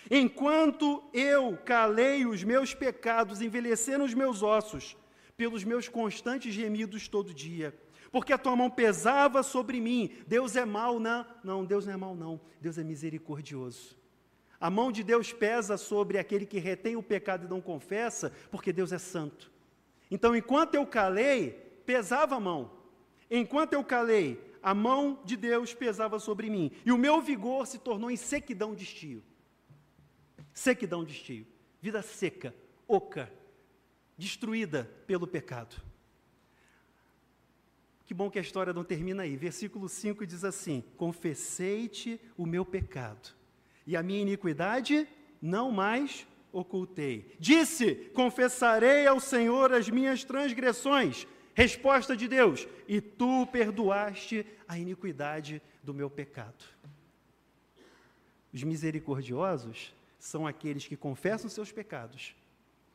[0.10, 4.98] Enquanto eu calei os meus pecados, envelheceram os meus ossos,
[5.36, 7.78] pelos meus constantes gemidos todo dia,
[8.14, 10.12] porque a tua mão pesava sobre mim.
[10.28, 11.26] Deus é mau, não?
[11.44, 12.40] Não, Deus não é mau, não.
[12.62, 13.98] Deus é misericordioso.
[14.60, 18.72] A mão de Deus pesa sobre aquele que retém o pecado e não confessa, porque
[18.72, 19.52] Deus é santo.
[20.12, 21.54] Então, enquanto eu calei,
[21.88, 22.72] pesava a mão.
[23.32, 26.72] Enquanto eu calei, a mão de Deus pesava sobre mim.
[26.86, 29.24] E o meu vigor se tornou em sequidão de estio.
[30.54, 31.48] Sequidão de estio.
[31.82, 32.54] Vida seca,
[32.88, 33.34] oca,
[34.16, 35.82] destruída pelo pecado.
[38.06, 39.36] Que bom que a história não termina aí.
[39.36, 43.30] Versículo 5 diz assim: Confessei-te o meu pecado
[43.86, 45.08] e a minha iniquidade
[45.42, 47.36] não mais ocultei.
[47.40, 51.28] Disse: Confessarei ao Senhor as minhas transgressões.
[51.54, 56.64] Resposta de Deus: E tu perdoaste a iniquidade do meu pecado.
[58.54, 62.36] Os misericordiosos são aqueles que confessam seus pecados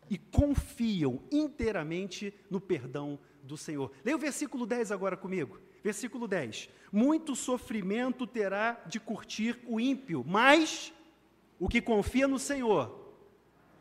[0.09, 3.18] e confiam inteiramente no perdão
[3.49, 3.91] do Senhor.
[4.05, 5.59] Leia o versículo 10 agora comigo.
[5.83, 10.93] Versículo 10: Muito sofrimento terá de curtir o ímpio, mas
[11.59, 13.13] o que confia no Senhor,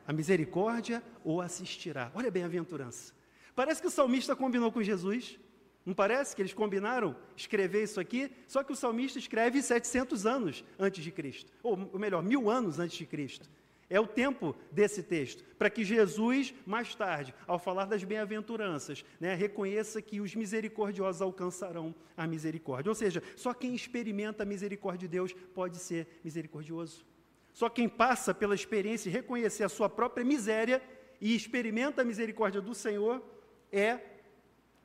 [0.08, 2.12] a misericórdia o assistirá.
[2.15, 3.13] Olha bem a aventurança.
[3.53, 5.38] Parece que o salmista combinou com Jesus.
[5.86, 8.30] Não parece que eles combinaram escrever isso aqui?
[8.47, 12.97] Só que o salmista escreve 700 anos antes de Cristo, ou melhor, mil anos antes
[12.97, 13.49] de Cristo.
[13.89, 19.34] É o tempo desse texto, para que Jesus, mais tarde, ao falar das bem-aventuranças, né,
[19.34, 22.89] reconheça que os misericordiosos alcançarão a misericórdia.
[22.89, 27.06] Ou seja, só quem experimenta a misericórdia de Deus pode ser misericordioso.
[27.54, 30.82] Só quem passa pela experiência e reconhecer a sua própria miséria
[31.21, 33.23] e experimenta a misericórdia do Senhor
[33.71, 34.00] é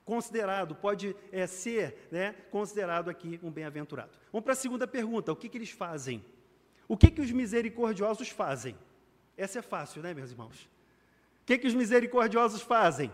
[0.04, 4.12] considerado, pode é, ser né, considerado aqui um bem-aventurado.
[4.30, 6.24] Vamos para a segunda pergunta: o que, que eles fazem?
[6.86, 8.76] O que, que os misericordiosos fazem?
[9.42, 10.70] Essa é fácil, né, meus irmãos?
[11.42, 13.10] O que, que os misericordiosos fazem?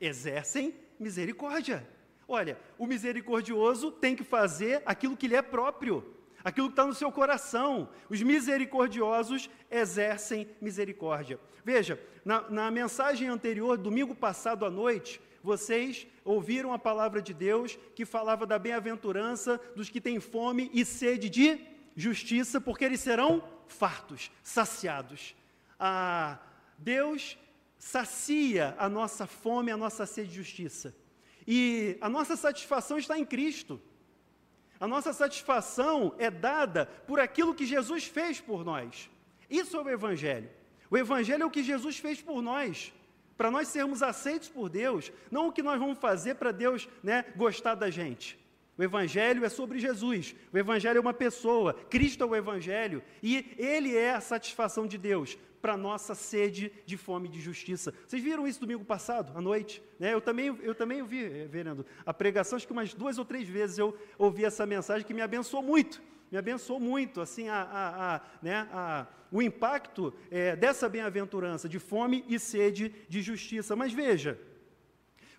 [0.00, 1.86] Exercem misericórdia.
[2.26, 6.94] Olha, o misericordioso tem que fazer aquilo que lhe é próprio, aquilo que está no
[6.94, 7.90] seu coração.
[8.08, 11.38] Os misericordiosos exercem misericórdia.
[11.62, 17.78] Veja, na, na mensagem anterior, domingo passado à noite, vocês ouviram a palavra de Deus
[17.94, 21.60] que falava da bem-aventurança dos que têm fome e sede de
[21.94, 25.36] justiça, porque eles serão fartos, saciados.
[25.78, 26.38] Ah,
[26.78, 27.38] Deus
[27.78, 30.94] sacia a nossa fome, a nossa sede de justiça.
[31.46, 33.80] E a nossa satisfação está em Cristo.
[34.78, 39.08] A nossa satisfação é dada por aquilo que Jesus fez por nós.
[39.48, 40.50] Isso é o Evangelho.
[40.90, 42.92] O Evangelho é o que Jesus fez por nós,
[43.36, 47.24] para nós sermos aceitos por Deus, não o que nós vamos fazer para Deus né,
[47.36, 48.38] gostar da gente.
[48.78, 53.54] O Evangelho é sobre Jesus, o Evangelho é uma pessoa, Cristo é o Evangelho, e
[53.56, 57.92] Ele é a satisfação de Deus para nossa sede de fome de justiça.
[58.06, 59.82] Vocês viram isso domingo passado, à noite?
[59.98, 60.14] Né?
[60.14, 63.48] Eu também eu também ouvi, eh, Verendo, a pregação, acho que umas duas ou três
[63.48, 66.00] vezes eu ouvi essa mensagem que me abençoou muito,
[66.30, 71.80] me abençoou muito, assim, a, a, a né, a, o impacto é, dessa bem-aventurança de
[71.80, 73.74] fome e sede de justiça.
[73.74, 74.38] Mas veja,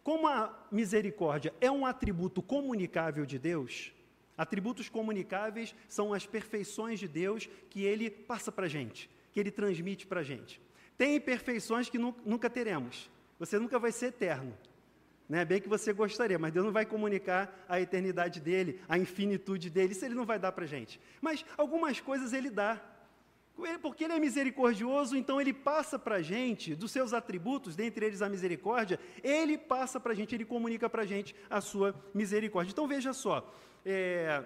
[0.03, 3.93] como a misericórdia é um atributo comunicável de Deus,
[4.37, 9.51] atributos comunicáveis são as perfeições de Deus que Ele passa para a gente que ele
[9.51, 10.61] transmite para a gente.
[10.97, 13.09] Tem imperfeições que nu nunca teremos.
[13.39, 14.57] Você nunca vai ser eterno.
[15.29, 15.43] Né?
[15.43, 19.91] Bem que você gostaria, mas Deus não vai comunicar a eternidade dele, a infinitude dele,
[19.91, 20.99] isso ele não vai dar para a gente.
[21.21, 22.81] Mas algumas coisas ele dá.
[23.81, 28.21] Porque ele é misericordioso, então ele passa para a gente, dos seus atributos, dentre eles
[28.21, 32.71] a misericórdia, ele passa para a gente, ele comunica para a gente a sua misericórdia.
[32.71, 33.51] Então veja só,
[33.83, 34.43] é,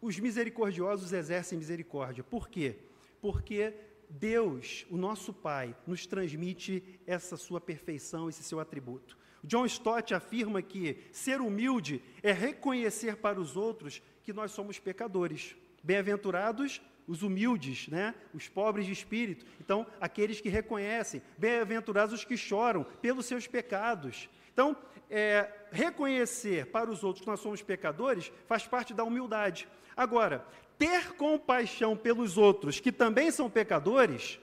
[0.00, 2.24] os misericordiosos exercem misericórdia.
[2.24, 2.76] Por quê?
[3.20, 3.74] Porque
[4.08, 9.16] Deus, o nosso Pai, nos transmite essa sua perfeição, esse seu atributo.
[9.42, 15.56] John Stott afirma que ser humilde é reconhecer para os outros que nós somos pecadores.
[15.82, 18.14] Bem-aventurados os humildes, né?
[18.32, 19.44] os pobres de espírito.
[19.60, 21.20] Então, aqueles que reconhecem.
[21.36, 24.28] Bem-aventurados os que choram pelos seus pecados.
[24.52, 24.76] Então,
[25.10, 29.66] é, reconhecer para os outros que nós somos pecadores faz parte da humildade.
[29.96, 30.46] Agora,
[30.80, 34.40] ter compaixão pelos outros que também são pecadores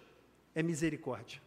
[0.53, 1.41] é misericórdia.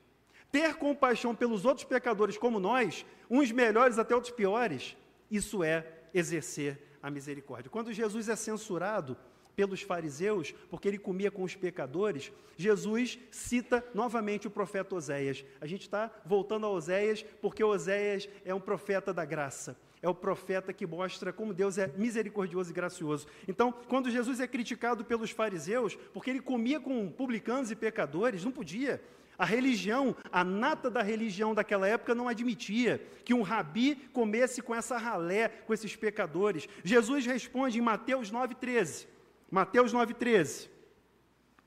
[0.51, 4.97] Ter compaixão pelos outros pecadores como nós, uns melhores até outros piores,
[5.31, 7.71] isso é exercer a misericórdia.
[7.71, 9.17] Quando Jesus é censurado
[9.55, 15.45] pelos fariseus, porque ele comia com os pecadores, Jesus cita novamente o profeta Oséias.
[15.61, 20.15] A gente está voltando a Oséias, porque Oséias é um profeta da graça é o
[20.15, 23.27] profeta que mostra como Deus é misericordioso e gracioso.
[23.47, 28.53] Então, quando Jesus é criticado pelos fariseus, porque ele comia com publicanos e pecadores, não
[28.53, 29.03] podia.
[29.39, 34.75] A religião, a nata da religião daquela época não admitia que um rabi comesse com
[34.75, 36.69] essa ralé, com esses pecadores.
[36.83, 39.07] Jesus responde em Mateus 9,13.
[39.51, 40.69] Mateus 9,13.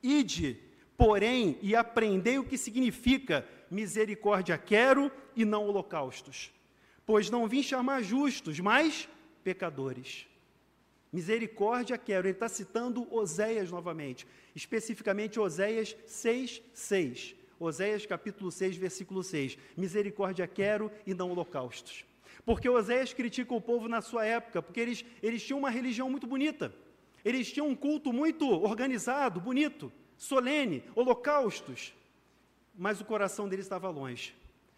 [0.01, 0.59] Ide,
[0.97, 6.51] porém, e aprendei o que significa misericórdia quero e não holocaustos
[7.05, 9.07] pois não vim chamar justos, mas
[9.43, 10.27] pecadores.
[11.11, 12.27] Misericórdia quero.
[12.27, 17.35] Ele está citando Oséias novamente, especificamente Oséias 6, 6.
[17.59, 19.57] Oséias capítulo 6, versículo 6.
[19.77, 22.03] Misericórdia quero e não holocaustos.
[22.45, 26.25] Porque Oséias critica o povo na sua época, porque eles, eles tinham uma religião muito
[26.25, 26.73] bonita.
[27.23, 31.93] Eles tinham um culto muito organizado, bonito, solene, holocaustos.
[32.75, 34.35] Mas o coração deles estava longe.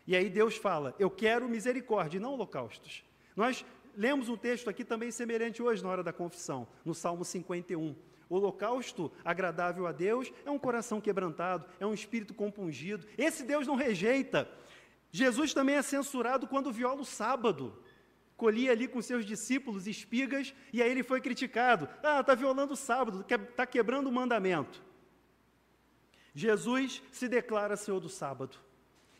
[0.07, 3.03] E aí Deus fala: Eu quero misericórdia e não holocaustos.
[3.35, 3.65] Nós
[3.95, 7.95] lemos um texto aqui também semelhante hoje, na hora da confissão, no Salmo 51.
[8.27, 13.07] O holocausto agradável a Deus é um coração quebrantado, é um espírito compungido.
[13.17, 14.49] Esse Deus não rejeita.
[15.11, 17.81] Jesus também é censurado quando viola o sábado.
[18.35, 21.87] Colhia ali com seus discípulos espigas e aí ele foi criticado.
[22.03, 24.83] Ah, está violando o sábado, está quebrando o mandamento.
[26.33, 28.57] Jesus se declara Senhor do sábado.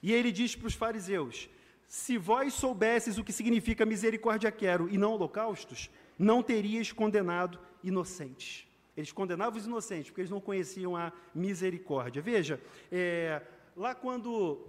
[0.05, 1.49] E ele diz para os fariseus:
[1.87, 8.67] Se vós soubesses o que significa misericórdia quero e não holocaustos, não terias condenado inocentes.
[8.95, 12.21] Eles condenavam os inocentes, porque eles não conheciam a misericórdia.
[12.21, 13.41] Veja, é,
[13.75, 14.67] lá quando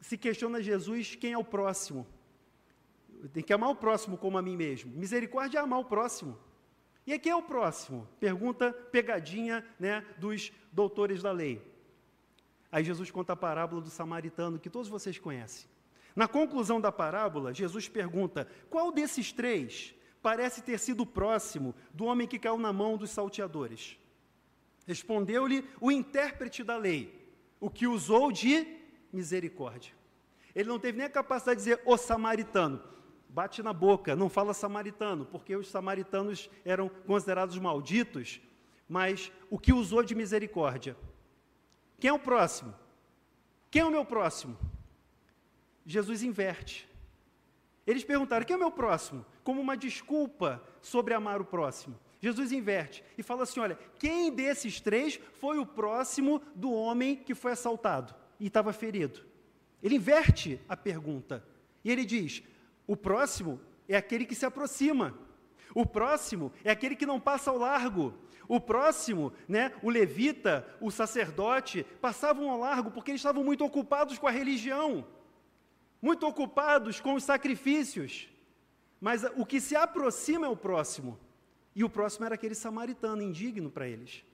[0.00, 2.06] se questiona Jesus quem é o próximo,
[3.34, 4.90] tem que amar o próximo como a mim mesmo.
[4.96, 6.38] Misericórdia é amar o próximo.
[7.06, 8.08] E quem é o próximo?
[8.18, 11.73] Pergunta pegadinha né, dos doutores da lei.
[12.74, 15.68] Aí Jesus conta a parábola do samaritano, que todos vocês conhecem.
[16.16, 22.26] Na conclusão da parábola, Jesus pergunta: qual desses três parece ter sido próximo do homem
[22.26, 23.96] que caiu na mão dos salteadores?
[24.88, 28.66] Respondeu-lhe o intérprete da lei, o que usou de
[29.12, 29.92] misericórdia.
[30.52, 32.82] Ele não teve nem a capacidade de dizer o samaritano.
[33.28, 38.40] Bate na boca, não fala samaritano, porque os samaritanos eram considerados malditos
[38.88, 40.96] mas o que usou de misericórdia.
[42.04, 42.74] Quem é o próximo?
[43.70, 44.58] Quem é o meu próximo?
[45.86, 46.86] Jesus inverte.
[47.86, 49.24] Eles perguntaram: quem é o meu próximo?
[49.42, 51.98] Como uma desculpa sobre amar o próximo.
[52.20, 57.34] Jesus inverte e fala assim: olha, quem desses três foi o próximo do homem que
[57.34, 59.24] foi assaltado e estava ferido?
[59.82, 61.42] Ele inverte a pergunta
[61.82, 62.42] e ele diz:
[62.86, 65.18] o próximo é aquele que se aproxima.
[65.74, 68.14] O próximo é aquele que não passa ao largo.
[68.46, 74.18] O próximo, né, o levita, o sacerdote, passavam ao largo porque eles estavam muito ocupados
[74.18, 75.06] com a religião,
[76.00, 78.28] muito ocupados com os sacrifícios.
[79.00, 81.18] Mas o que se aproxima é o próximo.
[81.74, 84.24] E o próximo era aquele samaritano, indigno para eles.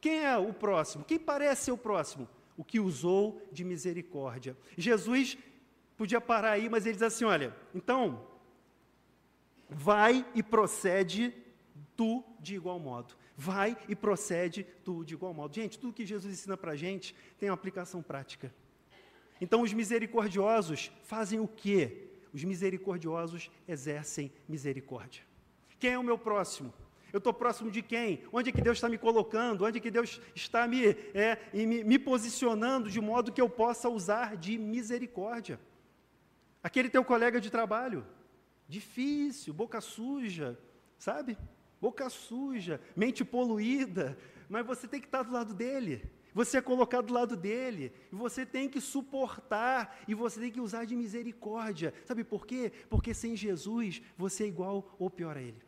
[0.00, 1.04] Quem é o próximo?
[1.04, 2.28] Quem parece ser o próximo?
[2.56, 4.56] O que usou de misericórdia.
[4.76, 5.38] Jesus
[5.96, 8.26] podia parar aí, mas ele diz assim: olha, então,
[9.70, 11.34] vai e procede
[11.96, 13.14] tu de igual modo.
[13.36, 15.54] Vai e procede tu de igual modo.
[15.54, 18.52] Gente, tudo que Jesus ensina para a gente tem uma aplicação prática.
[19.40, 22.08] Então, os misericordiosos fazem o quê?
[22.32, 25.22] Os misericordiosos exercem misericórdia.
[25.78, 26.72] Quem é o meu próximo?
[27.12, 28.22] Eu estou próximo de quem?
[28.32, 29.64] Onde é que Deus está me colocando?
[29.64, 33.88] Onde é que Deus está me, é, me, me posicionando de modo que eu possa
[33.88, 35.58] usar de misericórdia?
[36.62, 38.06] Aquele teu colega de trabalho,
[38.70, 40.58] difícil, boca suja,
[40.96, 41.36] sabe?
[41.80, 44.16] Boca suja, mente poluída,
[44.48, 46.08] mas você tem que estar do lado dele.
[46.32, 50.60] Você é colocado do lado dele, e você tem que suportar, e você tem que
[50.60, 51.92] usar de misericórdia.
[52.04, 52.72] Sabe por quê?
[52.88, 55.60] Porque sem Jesus você é igual ou pior a ele.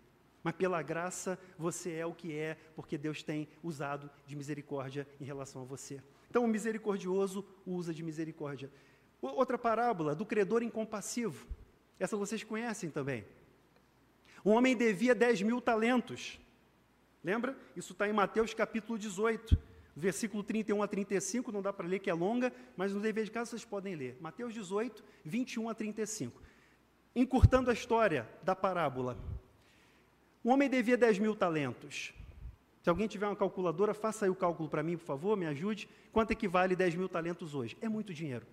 [0.44, 5.24] Mas pela graça você é o que é, porque Deus tem usado de misericórdia em
[5.24, 6.00] relação a você.
[6.30, 8.70] Então o misericordioso usa de misericórdia.
[9.20, 11.46] Outra parábola do credor incompassivo.
[12.02, 13.24] Essa vocês conhecem também.
[14.44, 16.36] Um homem devia 10 mil talentos.
[17.22, 17.56] Lembra?
[17.76, 19.56] Isso está em Mateus capítulo 18,
[19.94, 21.52] versículo 31 a 35.
[21.52, 24.18] Não dá para ler que é longa, mas no dever de casa vocês podem ler.
[24.20, 26.42] Mateus 18, 21 a 35.
[27.14, 29.16] Encurtando a história da parábola.
[30.44, 32.12] Um homem devia 10 mil talentos.
[32.82, 35.88] Se alguém tiver uma calculadora, faça aí o cálculo para mim, por favor, me ajude.
[36.10, 37.76] Quanto equivale 10 mil talentos hoje?
[37.80, 38.44] É muito dinheiro.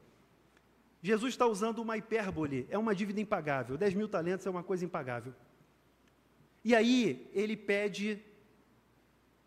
[1.02, 3.78] Jesus está usando uma hipérbole, é uma dívida impagável.
[3.78, 5.34] 10 mil talentos é uma coisa impagável.
[6.64, 8.22] E aí ele pede,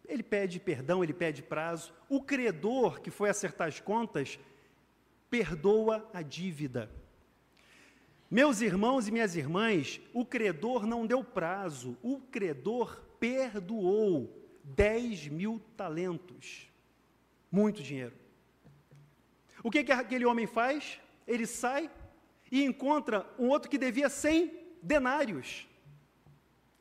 [0.09, 1.93] ele pede perdão, ele pede prazo.
[2.09, 4.39] O credor que foi acertar as contas
[5.29, 6.91] perdoa a dívida.
[8.31, 15.61] Meus irmãos e minhas irmãs, o credor não deu prazo, o credor perdoou 10 mil
[15.77, 16.67] talentos.
[17.51, 18.15] Muito dinheiro.
[19.63, 20.99] O que, que aquele homem faz?
[21.27, 21.91] Ele sai
[22.51, 24.53] e encontra um outro que devia 100
[24.83, 25.67] denários.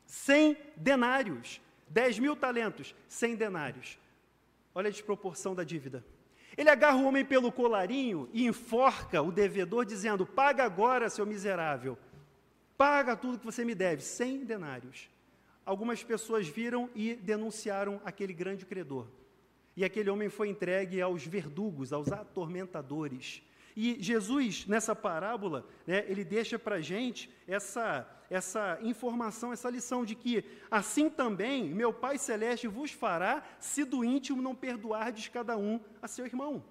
[0.06, 1.60] 100 denários.
[1.88, 3.98] 10 mil talentos, 100 denários.
[4.74, 6.02] Olha a desproporção da dívida.
[6.56, 11.98] Ele agarra o homem pelo colarinho e enforca o devedor, dizendo: Paga agora, seu miserável.
[12.76, 14.02] Paga tudo que você me deve.
[14.02, 15.08] 100 denários.
[15.64, 19.06] Algumas pessoas viram e denunciaram aquele grande credor.
[19.76, 23.42] E aquele homem foi entregue aos verdugos, aos atormentadores.
[23.76, 30.04] E Jesus, nessa parábola, né, ele deixa para a gente essa, essa informação, essa lição
[30.04, 35.56] de que, assim também, meu Pai Celeste vos fará, se do íntimo não perdoardes cada
[35.56, 36.62] um a seu irmão.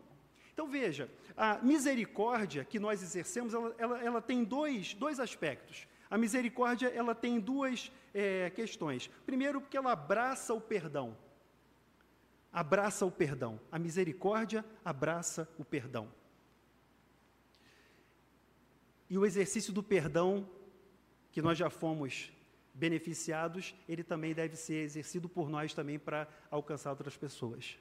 [0.53, 5.87] Então veja, a misericórdia que nós exercemos, ela, ela, ela tem dois, dois aspectos.
[6.09, 9.09] A misericórdia ela tem duas é, questões.
[9.25, 11.17] Primeiro, porque ela abraça o perdão.
[12.51, 13.59] Abraça o perdão.
[13.71, 16.11] A misericórdia abraça o perdão.
[19.11, 20.47] E o exercício do perdão,
[21.33, 22.31] que nós já fomos
[22.73, 27.77] beneficiados, ele também deve ser exercido por nós também para alcançar outras pessoas.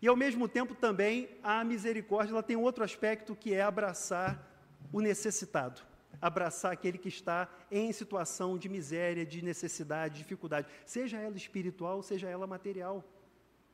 [0.00, 4.48] E ao mesmo tempo também a misericórdia, ela tem outro aspecto que é abraçar
[4.92, 5.82] o necessitado,
[6.22, 12.00] abraçar aquele que está em situação de miséria, de necessidade, de dificuldade, seja ela espiritual,
[12.00, 13.04] seja ela material.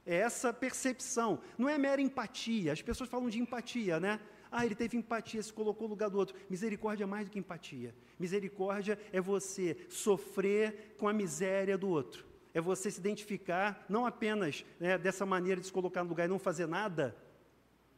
[0.07, 2.73] É essa percepção, não é mera empatia.
[2.73, 4.19] As pessoas falam de empatia, né?
[4.51, 6.37] Ah, ele teve empatia, se colocou no lugar do outro.
[6.49, 7.95] Misericórdia é mais do que empatia.
[8.19, 12.25] Misericórdia é você sofrer com a miséria do outro.
[12.55, 16.29] É você se identificar, não apenas né, dessa maneira de se colocar no lugar e
[16.29, 17.15] não fazer nada,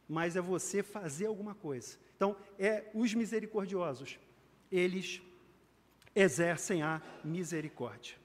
[0.07, 1.97] mas é você fazer alguma coisa.
[2.15, 4.19] Então, é os misericordiosos,
[4.71, 5.21] eles
[6.13, 8.17] exercem a misericórdia.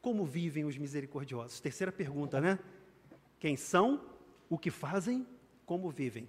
[0.00, 1.60] Como vivem os misericordiosos?
[1.60, 2.58] Terceira pergunta, né?
[3.38, 4.02] Quem são,
[4.48, 5.26] o que fazem,
[5.66, 6.26] como vivem.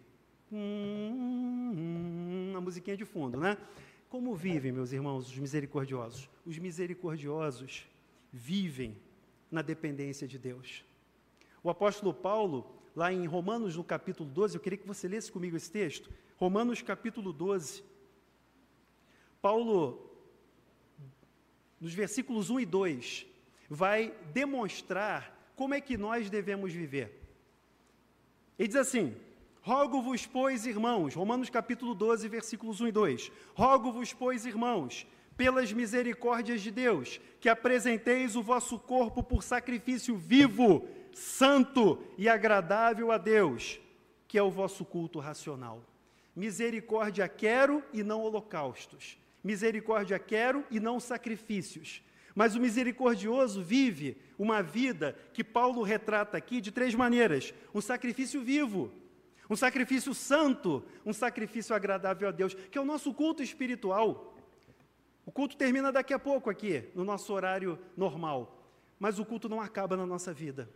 [0.51, 3.57] Hum, uma musiquinha de fundo, né?
[4.09, 6.29] Como vivem, meus irmãos, os misericordiosos?
[6.45, 7.87] Os misericordiosos
[8.31, 8.97] vivem
[9.49, 10.83] na dependência de Deus.
[11.63, 15.55] O apóstolo Paulo, lá em Romanos, no capítulo 12, eu queria que você lesse comigo
[15.55, 16.09] esse texto.
[16.35, 17.83] Romanos, capítulo 12.
[19.41, 20.11] Paulo,
[21.79, 23.25] nos versículos 1 e 2,
[23.69, 27.21] vai demonstrar como é que nós devemos viver.
[28.59, 29.15] Ele diz assim:
[29.63, 33.31] Rogo-vos, pois, irmãos, Romanos capítulo 12, versículos 1 e 2.
[33.53, 35.05] Rogo-vos, pois, irmãos,
[35.37, 43.11] pelas misericórdias de Deus, que apresenteis o vosso corpo por sacrifício vivo, santo e agradável
[43.11, 43.79] a Deus,
[44.27, 45.83] que é o vosso culto racional.
[46.35, 49.15] Misericórdia quero e não holocaustos.
[49.43, 52.01] Misericórdia quero e não sacrifícios.
[52.33, 58.41] Mas o misericordioso vive uma vida que Paulo retrata aqui de três maneiras: um sacrifício
[58.41, 58.91] vivo,
[59.51, 64.33] um sacrifício santo, um sacrifício agradável a Deus, que é o nosso culto espiritual.
[65.25, 68.65] O culto termina daqui a pouco aqui, no nosso horário normal,
[68.97, 70.69] mas o culto não acaba na nossa vida.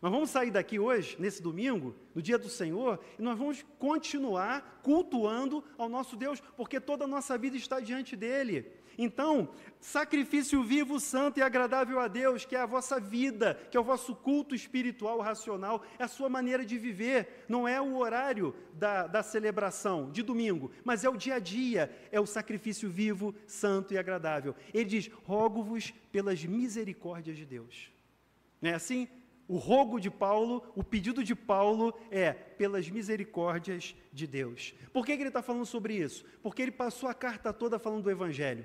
[0.00, 4.80] Nós vamos sair daqui hoje, nesse domingo, no dia do Senhor, e nós vamos continuar
[4.82, 8.72] cultuando ao nosso Deus, porque toda a nossa vida está diante dele.
[8.96, 13.80] Então, sacrifício vivo, santo e agradável a Deus, que é a vossa vida, que é
[13.80, 18.54] o vosso culto espiritual, racional, é a sua maneira de viver, não é o horário
[18.72, 23.34] da, da celebração de domingo, mas é o dia a dia, é o sacrifício vivo,
[23.46, 24.54] santo e agradável.
[24.72, 27.90] Ele diz: rogo-vos pelas misericórdias de Deus.
[28.60, 29.08] Não é assim?
[29.46, 34.74] O rogo de Paulo, o pedido de Paulo é pelas misericórdias de Deus.
[34.92, 36.24] Por que, que ele está falando sobre isso?
[36.42, 38.64] Porque ele passou a carta toda falando do Evangelho.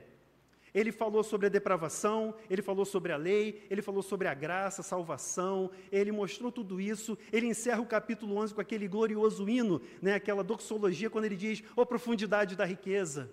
[0.74, 4.84] Ele falou sobre a depravação, ele falou sobre a lei, ele falou sobre a graça,
[4.84, 7.18] salvação, ele mostrou tudo isso.
[7.32, 11.64] Ele encerra o capítulo 11 com aquele glorioso hino, né, aquela doxologia, quando ele diz:
[11.76, 13.32] Ó oh, profundidade da riqueza.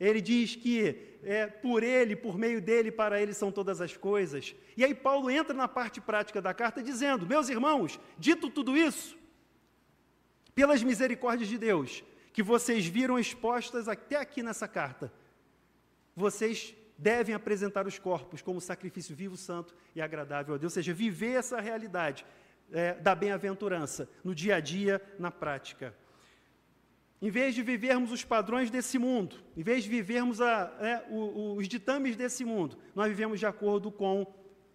[0.00, 4.54] Ele diz que é, por ele, por meio dele, para ele são todas as coisas.
[4.76, 9.16] E aí Paulo entra na parte prática da carta dizendo: Meus irmãos, dito tudo isso,
[10.54, 15.12] pelas misericórdias de Deus, que vocês viram expostas até aqui nessa carta,
[16.18, 20.92] vocês devem apresentar os corpos como sacrifício vivo, santo e agradável a Deus, ou seja,
[20.92, 22.26] viver essa realidade
[22.72, 25.94] é, da bem-aventurança no dia a dia, na prática.
[27.20, 31.56] Em vez de vivermos os padrões desse mundo, em vez de vivermos a, é, o,
[31.56, 34.26] os ditames desse mundo, nós vivemos de acordo com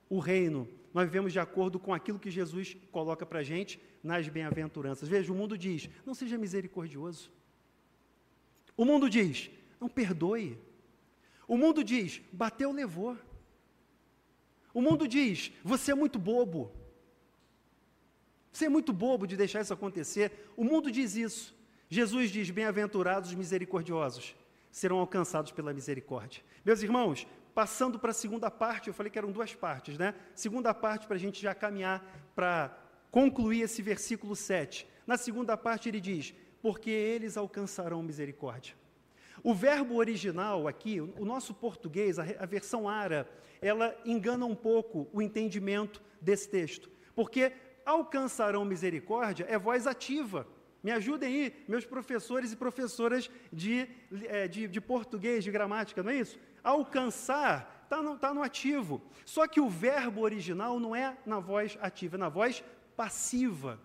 [0.10, 4.28] o reino, nós vivemos de acordo com aquilo que Jesus coloca para a gente nas
[4.28, 5.08] bem-aventuranças.
[5.08, 7.32] Veja, o mundo diz: não seja misericordioso.
[8.76, 10.58] O mundo diz: não perdoe.
[11.54, 13.16] O mundo diz: bateu, levou.
[14.74, 16.72] O mundo diz: você é muito bobo.
[18.52, 20.52] Você é muito bobo de deixar isso acontecer.
[20.58, 21.56] O mundo diz isso.
[21.88, 24.36] Jesus diz: Bem-aventurados os misericordiosos,
[24.72, 26.42] serão alcançados pela misericórdia.
[26.66, 30.16] Meus irmãos, passando para a segunda parte, eu falei que eram duas partes, né?
[30.34, 32.76] Segunda parte para a gente já caminhar para
[33.12, 34.88] concluir esse versículo 7.
[35.06, 36.34] Na segunda parte ele diz:
[36.64, 38.74] Porque eles alcançarão misericórdia.
[39.42, 43.30] O verbo original aqui, o nosso português, a, versão ara,
[43.62, 46.90] ela engana um pouco o entendimento desse texto.
[47.16, 47.52] Porque
[47.86, 50.48] alcançarão misericórdia é voz ativa.
[50.84, 53.88] Me ajudem aí, meus professores e professoras de,
[54.26, 56.38] é, de, de, português, de gramática, não é isso?
[56.62, 59.02] Alcançar está no, tá no ativo.
[59.26, 62.64] Só que o verbo original não é na voz ativa, é na voz
[62.98, 63.80] passiva.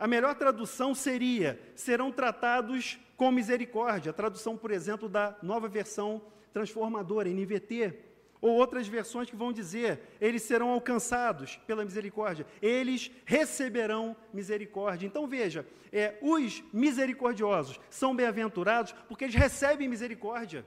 [0.00, 4.08] A melhor tradução seria: serão tratados com misericórdia.
[4.08, 6.22] A tradução, por exemplo, da nova versão
[6.54, 7.94] transformadora, NVT.
[8.40, 15.06] Ou outras versões que vão dizer: eles serão alcançados pela misericórdia, eles receberão misericórdia.
[15.06, 20.64] Então veja, é, os misericordiosos são bem-aventurados porque eles recebem misericórdia.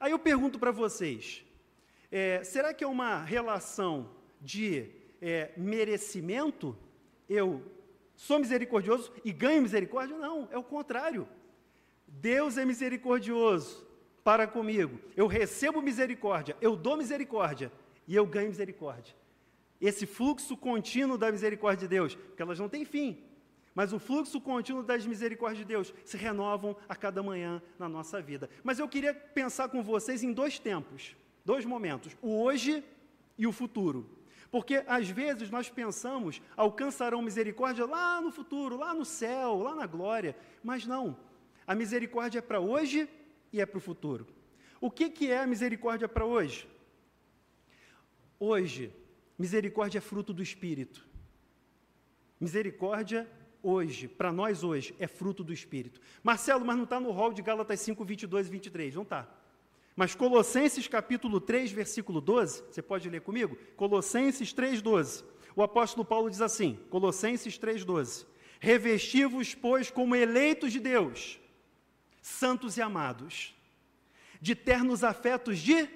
[0.00, 1.44] Aí eu pergunto para vocês:
[2.10, 4.08] é, será que é uma relação
[4.40, 4.88] de
[5.20, 6.74] é, merecimento?
[7.28, 7.62] Eu
[8.14, 10.16] sou misericordioso e ganho misericórdia?
[10.16, 11.28] Não, é o contrário.
[12.06, 13.86] Deus é misericordioso
[14.22, 14.98] para comigo.
[15.16, 17.70] Eu recebo misericórdia, eu dou misericórdia
[18.08, 19.14] e eu ganho misericórdia.
[19.80, 23.22] Esse fluxo contínuo da misericórdia de Deus, porque elas não têm fim,
[23.74, 28.22] mas o fluxo contínuo das misericórdias de Deus se renovam a cada manhã na nossa
[28.22, 28.48] vida.
[28.64, 31.14] Mas eu queria pensar com vocês em dois tempos,
[31.44, 32.82] dois momentos: o hoje
[33.36, 34.08] e o futuro.
[34.50, 39.86] Porque às vezes nós pensamos, alcançarão misericórdia lá no futuro, lá no céu, lá na
[39.86, 41.16] glória, mas não.
[41.66, 43.08] A misericórdia é para hoje
[43.52, 44.26] e é para o futuro.
[44.80, 46.68] O que, que é a misericórdia para hoje?
[48.38, 48.92] Hoje,
[49.38, 51.06] misericórdia é fruto do Espírito.
[52.38, 53.28] Misericórdia
[53.62, 56.00] hoje, para nós hoje, é fruto do Espírito.
[56.22, 59.28] Marcelo, mas não está no rol de Gálatas 5, 22 e 23, não está.
[59.96, 63.56] Mas Colossenses capítulo 3, versículo 12, você pode ler comigo?
[63.76, 65.24] Colossenses 3, 12.
[65.56, 68.26] O apóstolo Paulo diz assim, Colossenses 3,12:
[68.60, 71.40] Revesti-vos, pois, como eleitos de Deus,
[72.20, 73.56] santos e amados,
[74.38, 75.88] de ternos afetos de.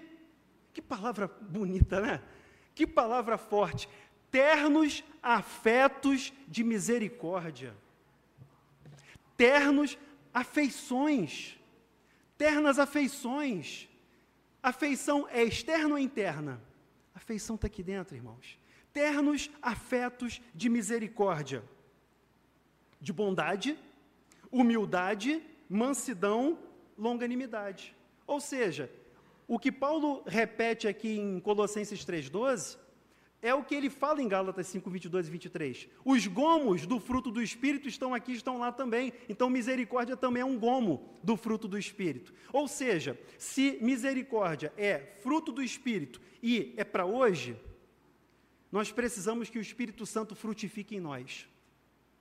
[0.72, 2.22] Que palavra bonita, né?
[2.74, 3.86] Que palavra forte.
[4.30, 7.76] Ternos afetos de misericórdia.
[9.36, 9.98] Ternos
[10.32, 11.58] afeições.
[12.38, 13.89] Ternas afeições.
[14.62, 16.60] Afeição é externa ou interna?
[17.14, 18.58] Afeição está aqui dentro, irmãos.
[18.92, 21.62] Ternos afetos de misericórdia,
[23.00, 23.78] de bondade,
[24.50, 26.58] humildade, mansidão,
[26.98, 27.94] longanimidade.
[28.26, 28.90] Ou seja,
[29.46, 32.78] o que Paulo repete aqui em Colossenses 3,12
[33.42, 35.88] é o que ele fala em Gálatas 5, 22 e 23.
[36.04, 39.12] Os gomos do fruto do Espírito estão aqui, estão lá também.
[39.28, 42.34] Então, misericórdia também é um gomo do fruto do Espírito.
[42.52, 47.56] Ou seja, se misericórdia é fruto do Espírito e é para hoje,
[48.70, 51.48] nós precisamos que o Espírito Santo frutifique em nós,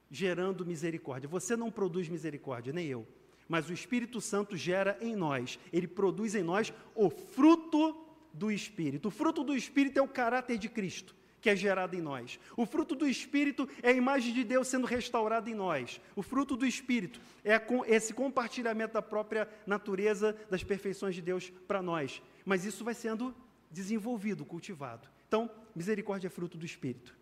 [0.09, 1.29] gerando misericórdia.
[1.29, 3.05] Você não produz misericórdia, nem eu.
[3.47, 9.07] Mas o Espírito Santo gera em nós, ele produz em nós o fruto do Espírito.
[9.07, 12.39] O fruto do Espírito é o caráter de Cristo que é gerado em nós.
[12.55, 16.01] O fruto do Espírito é a imagem de Deus sendo restaurada em nós.
[16.15, 21.81] O fruto do Espírito é esse compartilhamento da própria natureza das perfeições de Deus para
[21.81, 22.21] nós.
[22.45, 23.33] Mas isso vai sendo
[23.71, 25.07] desenvolvido, cultivado.
[25.27, 27.15] Então, misericórdia é fruto do Espírito.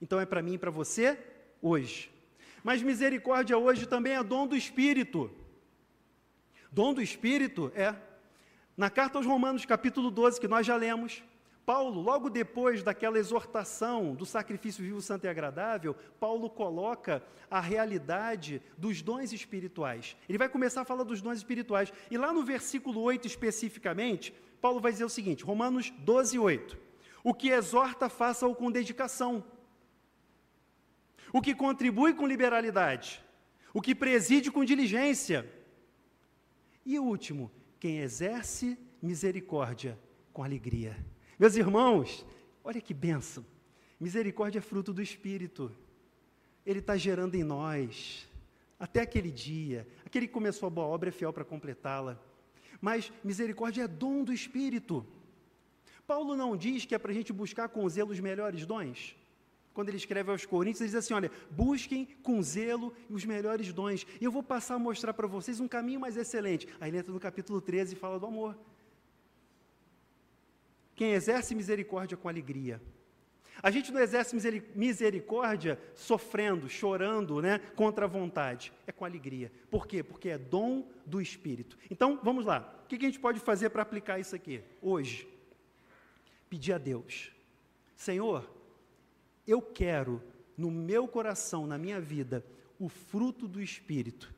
[0.00, 1.18] Então é para mim e para você
[1.60, 2.10] hoje.
[2.62, 5.30] Mas misericórdia hoje também é dom do Espírito.
[6.70, 7.94] Dom do Espírito é
[8.78, 11.24] na carta aos Romanos, capítulo 12, que nós já lemos,
[11.66, 17.20] Paulo, logo depois daquela exortação do sacrifício vivo, santo e agradável, Paulo coloca
[17.50, 20.16] a realidade dos dons espirituais.
[20.28, 21.92] Ele vai começar a falar dos dons espirituais.
[22.08, 26.78] E lá no versículo 8 especificamente, Paulo vai dizer o seguinte: Romanos 12, 8.
[27.24, 29.44] O que exorta, faça-o com dedicação.
[31.32, 33.20] O que contribui com liberalidade.
[33.74, 35.52] O que preside com diligência.
[36.86, 39.98] E o último, quem exerce misericórdia
[40.32, 40.96] com alegria.
[41.38, 42.24] Meus irmãos,
[42.64, 43.44] olha que benção.
[43.98, 45.70] Misericórdia é fruto do Espírito.
[46.64, 48.28] Ele está gerando em nós,
[48.78, 49.86] até aquele dia.
[50.04, 52.20] Aquele que começou a boa obra é fiel para completá-la.
[52.80, 55.04] Mas misericórdia é dom do Espírito.
[56.06, 59.17] Paulo não diz que é para a gente buscar com zelo os melhores dons
[59.78, 64.04] quando ele escreve aos Coríntios, ele diz assim: olha, busquem com zelo os melhores dons.
[64.20, 66.66] E eu vou passar a mostrar para vocês um caminho mais excelente.
[66.80, 68.58] Aí ele entra no capítulo 13 e fala do amor.
[70.96, 72.82] Quem exerce misericórdia com alegria.
[73.62, 74.34] A gente não exerce
[74.74, 78.72] misericórdia sofrendo, chorando, né, contra a vontade.
[78.84, 79.52] É com alegria.
[79.70, 80.02] Por quê?
[80.02, 81.78] Porque é dom do Espírito.
[81.88, 82.82] Então, vamos lá.
[82.84, 84.60] O que a gente pode fazer para aplicar isso aqui?
[84.82, 85.28] Hoje,
[86.50, 87.30] pedir a Deus:
[87.94, 88.57] Senhor,
[89.48, 90.22] eu quero
[90.56, 92.44] no meu coração, na minha vida,
[92.78, 94.32] o fruto do Espírito.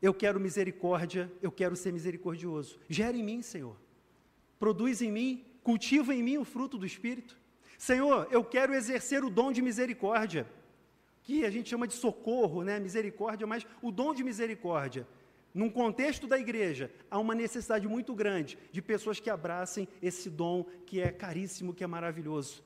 [0.00, 2.78] Eu quero misericórdia, eu quero ser misericordioso.
[2.88, 3.76] Gera em mim, Senhor.
[4.58, 7.36] Produz em mim, cultiva em mim o fruto do Espírito.
[7.76, 10.46] Senhor, eu quero exercer o dom de misericórdia,
[11.24, 12.78] que a gente chama de socorro, né?
[12.78, 15.06] Misericórdia, mas o dom de misericórdia.
[15.52, 20.64] Num contexto da igreja, há uma necessidade muito grande de pessoas que abracem esse dom
[20.86, 22.62] que é caríssimo, que é maravilhoso.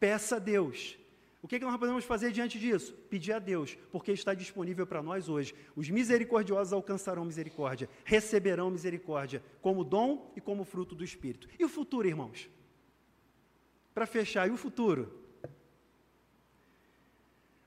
[0.00, 0.98] Peça a Deus.
[1.42, 2.92] O que, que nós podemos fazer diante disso?
[3.08, 5.54] Pedir a Deus, porque está disponível para nós hoje.
[5.76, 11.48] Os misericordiosos alcançarão misericórdia, receberão misericórdia, como dom e como fruto do Espírito.
[11.58, 12.48] E o futuro, irmãos?
[13.94, 15.18] Para fechar, e o futuro?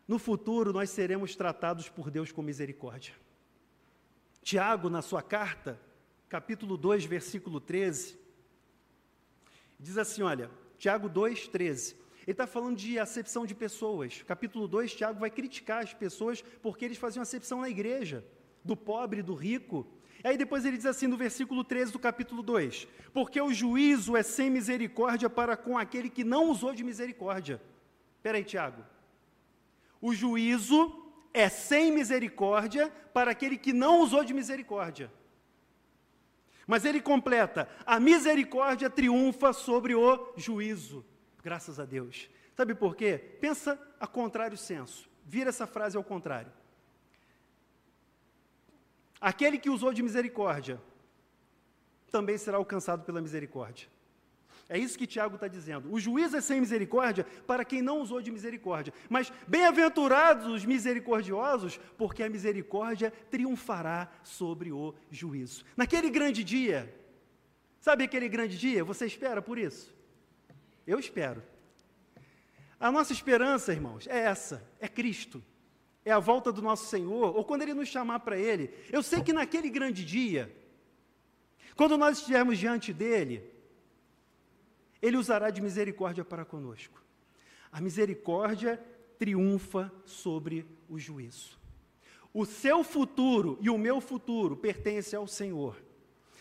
[0.07, 3.15] No futuro, nós seremos tratados por Deus com misericórdia.
[4.43, 5.79] Tiago, na sua carta,
[6.29, 8.19] capítulo 2, versículo 13,
[9.79, 12.02] diz assim: olha, Tiago 2, 13.
[12.25, 14.23] Ele está falando de acepção de pessoas.
[14.25, 18.25] Capítulo 2, Tiago vai criticar as pessoas porque eles faziam acepção na igreja,
[18.63, 19.85] do pobre, do rico.
[20.23, 24.23] Aí depois ele diz assim no versículo 13 do capítulo 2: Porque o juízo é
[24.23, 27.61] sem misericórdia para com aquele que não usou de misericórdia.
[28.15, 28.85] Espera aí, Tiago.
[29.99, 35.11] O juízo é sem misericórdia para aquele que não usou de misericórdia.
[36.65, 41.05] Mas ele completa: a misericórdia triunfa sobre o juízo.
[41.43, 42.29] Graças a Deus.
[42.55, 43.17] Sabe por quê?
[43.17, 45.09] Pensa a contrário senso.
[45.25, 46.51] Vira essa frase ao contrário.
[49.19, 50.79] Aquele que usou de misericórdia
[52.11, 53.87] também será alcançado pela misericórdia.
[54.69, 55.91] É isso que Tiago está dizendo.
[55.91, 58.93] O juízo é sem misericórdia para quem não usou de misericórdia.
[59.09, 65.65] Mas bem-aventurados os misericordiosos, porque a misericórdia triunfará sobre o juízo.
[65.75, 66.93] Naquele grande dia,
[67.79, 68.83] sabe aquele grande dia?
[68.83, 69.92] Você espera por isso?
[70.85, 71.41] Eu espero.
[72.79, 75.43] A nossa esperança, irmãos, é essa: é Cristo.
[76.05, 78.73] É a volta do nosso Senhor, ou quando Ele nos chamar para Ele.
[78.91, 80.53] Eu sei que naquele grande dia,
[81.77, 83.41] quando nós estivermos diante dEle,
[85.01, 87.01] Ele usará de misericórdia para conosco.
[87.71, 88.77] A misericórdia
[89.17, 91.57] triunfa sobre o juízo.
[92.33, 95.81] O seu futuro e o meu futuro pertencem ao Senhor.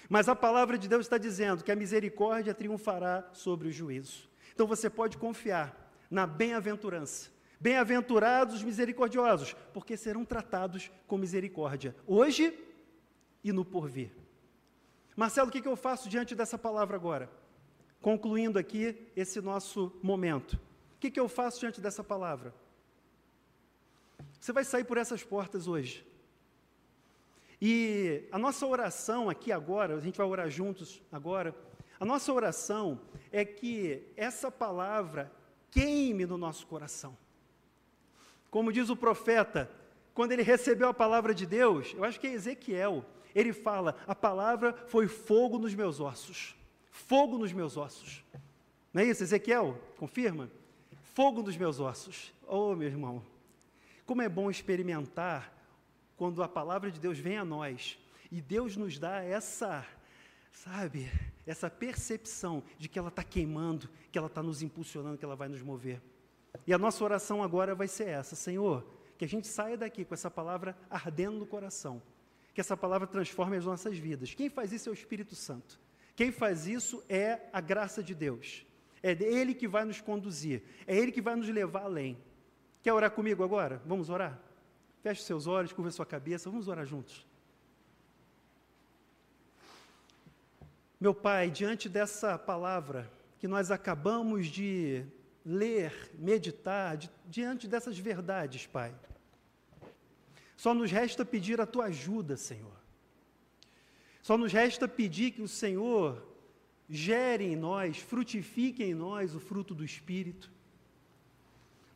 [0.08, 4.31] Mas a palavra de Deus está dizendo que a misericórdia triunfará sobre o juízo.
[4.54, 7.30] Então você pode confiar na bem-aventurança.
[7.58, 12.58] Bem-aventurados os misericordiosos, porque serão tratados com misericórdia, hoje
[13.44, 14.10] e no porvir.
[15.16, 17.30] Marcelo, o que, eu faço diante dessa palavra agora?
[18.00, 20.54] Concluindo aqui esse nosso momento.
[20.96, 22.54] O que, eu faço diante dessa palavra?
[24.40, 26.04] Você vai sair por essas portas hoje.
[27.60, 31.54] E a nossa oração aqui agora, a gente vai orar juntos agora.
[32.00, 33.00] A nossa oração
[33.32, 35.32] é que essa palavra
[35.70, 37.16] queime no nosso coração.
[38.50, 39.70] Como diz o profeta,
[40.12, 43.04] quando ele recebeu a palavra de Deus, eu acho que é Ezequiel,
[43.34, 46.54] ele fala: A palavra foi fogo nos meus ossos.
[46.90, 48.22] Fogo nos meus ossos.
[48.92, 49.80] Não é isso, Ezequiel?
[49.96, 50.50] Confirma?
[51.14, 52.32] Fogo nos meus ossos.
[52.46, 53.24] Oh, meu irmão,
[54.04, 55.52] como é bom experimentar
[56.16, 57.98] quando a palavra de Deus vem a nós
[58.30, 59.86] e Deus nos dá essa,
[60.52, 61.10] sabe,
[61.46, 65.48] essa percepção de que ela está queimando, que ela está nos impulsionando, que ela vai
[65.48, 66.00] nos mover.
[66.66, 68.86] E a nossa oração agora vai ser essa: Senhor,
[69.18, 72.02] que a gente saia daqui com essa palavra ardendo no coração,
[72.54, 74.34] que essa palavra transforme as nossas vidas.
[74.34, 75.80] Quem faz isso é o Espírito Santo.
[76.14, 78.66] Quem faz isso é a graça de Deus.
[79.02, 82.18] É Ele que vai nos conduzir, é Ele que vai nos levar além.
[82.82, 83.80] Quer orar comigo agora?
[83.86, 84.40] Vamos orar?
[85.02, 87.26] Feche seus olhos, curva sua cabeça, vamos orar juntos.
[91.02, 95.04] Meu Pai, diante dessa palavra que nós acabamos de
[95.44, 98.94] ler, meditar, de, diante dessas verdades, Pai,
[100.56, 102.76] só nos resta pedir a tua ajuda, Senhor.
[104.22, 106.24] Só nos resta pedir que o Senhor
[106.88, 110.52] gere em nós, frutifique em nós o fruto do Espírito.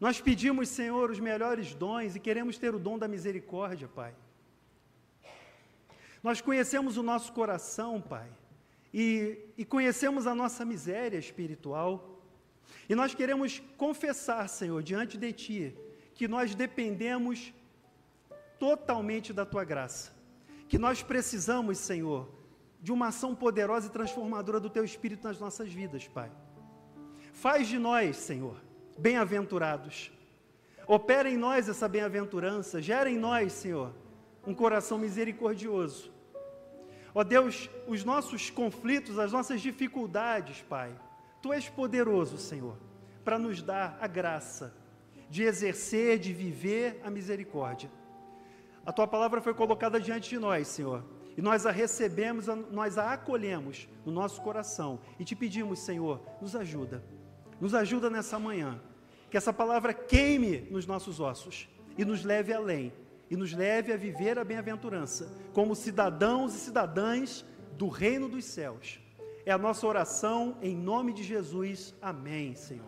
[0.01, 4.13] Nós pedimos, Senhor, os melhores dons e queremos ter o dom da misericórdia, Pai.
[6.25, 8.29] Nós conhecemos o nosso coração, Pai
[8.93, 12.23] e, e conhecemos a nossa miséria espiritual.
[12.89, 15.77] E nós queremos confessar, Senhor, diante de Ti,
[16.15, 17.53] que nós dependemos
[18.59, 20.13] totalmente da Tua graça.
[20.69, 22.29] Que nós precisamos, Senhor,
[22.81, 26.31] de uma ação poderosa e transformadora do Teu Espírito nas nossas vidas, Pai.
[27.33, 28.57] Faz de nós, Senhor,
[28.99, 30.11] bem-aventurados.
[30.87, 33.93] Opera em nós essa bem-aventurança, gera em nós, Senhor,
[34.47, 36.16] um coração misericordioso
[37.19, 40.95] Ó Deus, os nossos conflitos, as nossas dificuldades, Pai,
[41.41, 42.77] Tu és poderoso, Senhor,
[43.25, 44.77] para nos dar a graça
[45.31, 47.91] de exercer, de viver a misericórdia.
[48.85, 51.03] A Tua palavra foi colocada diante de nós, Senhor,
[51.39, 56.55] e nós a recebemos, nós a acolhemos no nosso coração e te pedimos, Senhor, nos
[56.55, 57.03] ajuda,
[57.59, 58.79] nos ajuda nessa manhã,
[59.31, 62.93] que essa palavra queime nos nossos ossos e nos leve além
[63.31, 69.01] e nos leve a viver a bem-aventurança como cidadãos e cidadãs do reino dos céus.
[69.45, 71.95] É a nossa oração em nome de Jesus.
[72.03, 72.85] Amém, Senhor.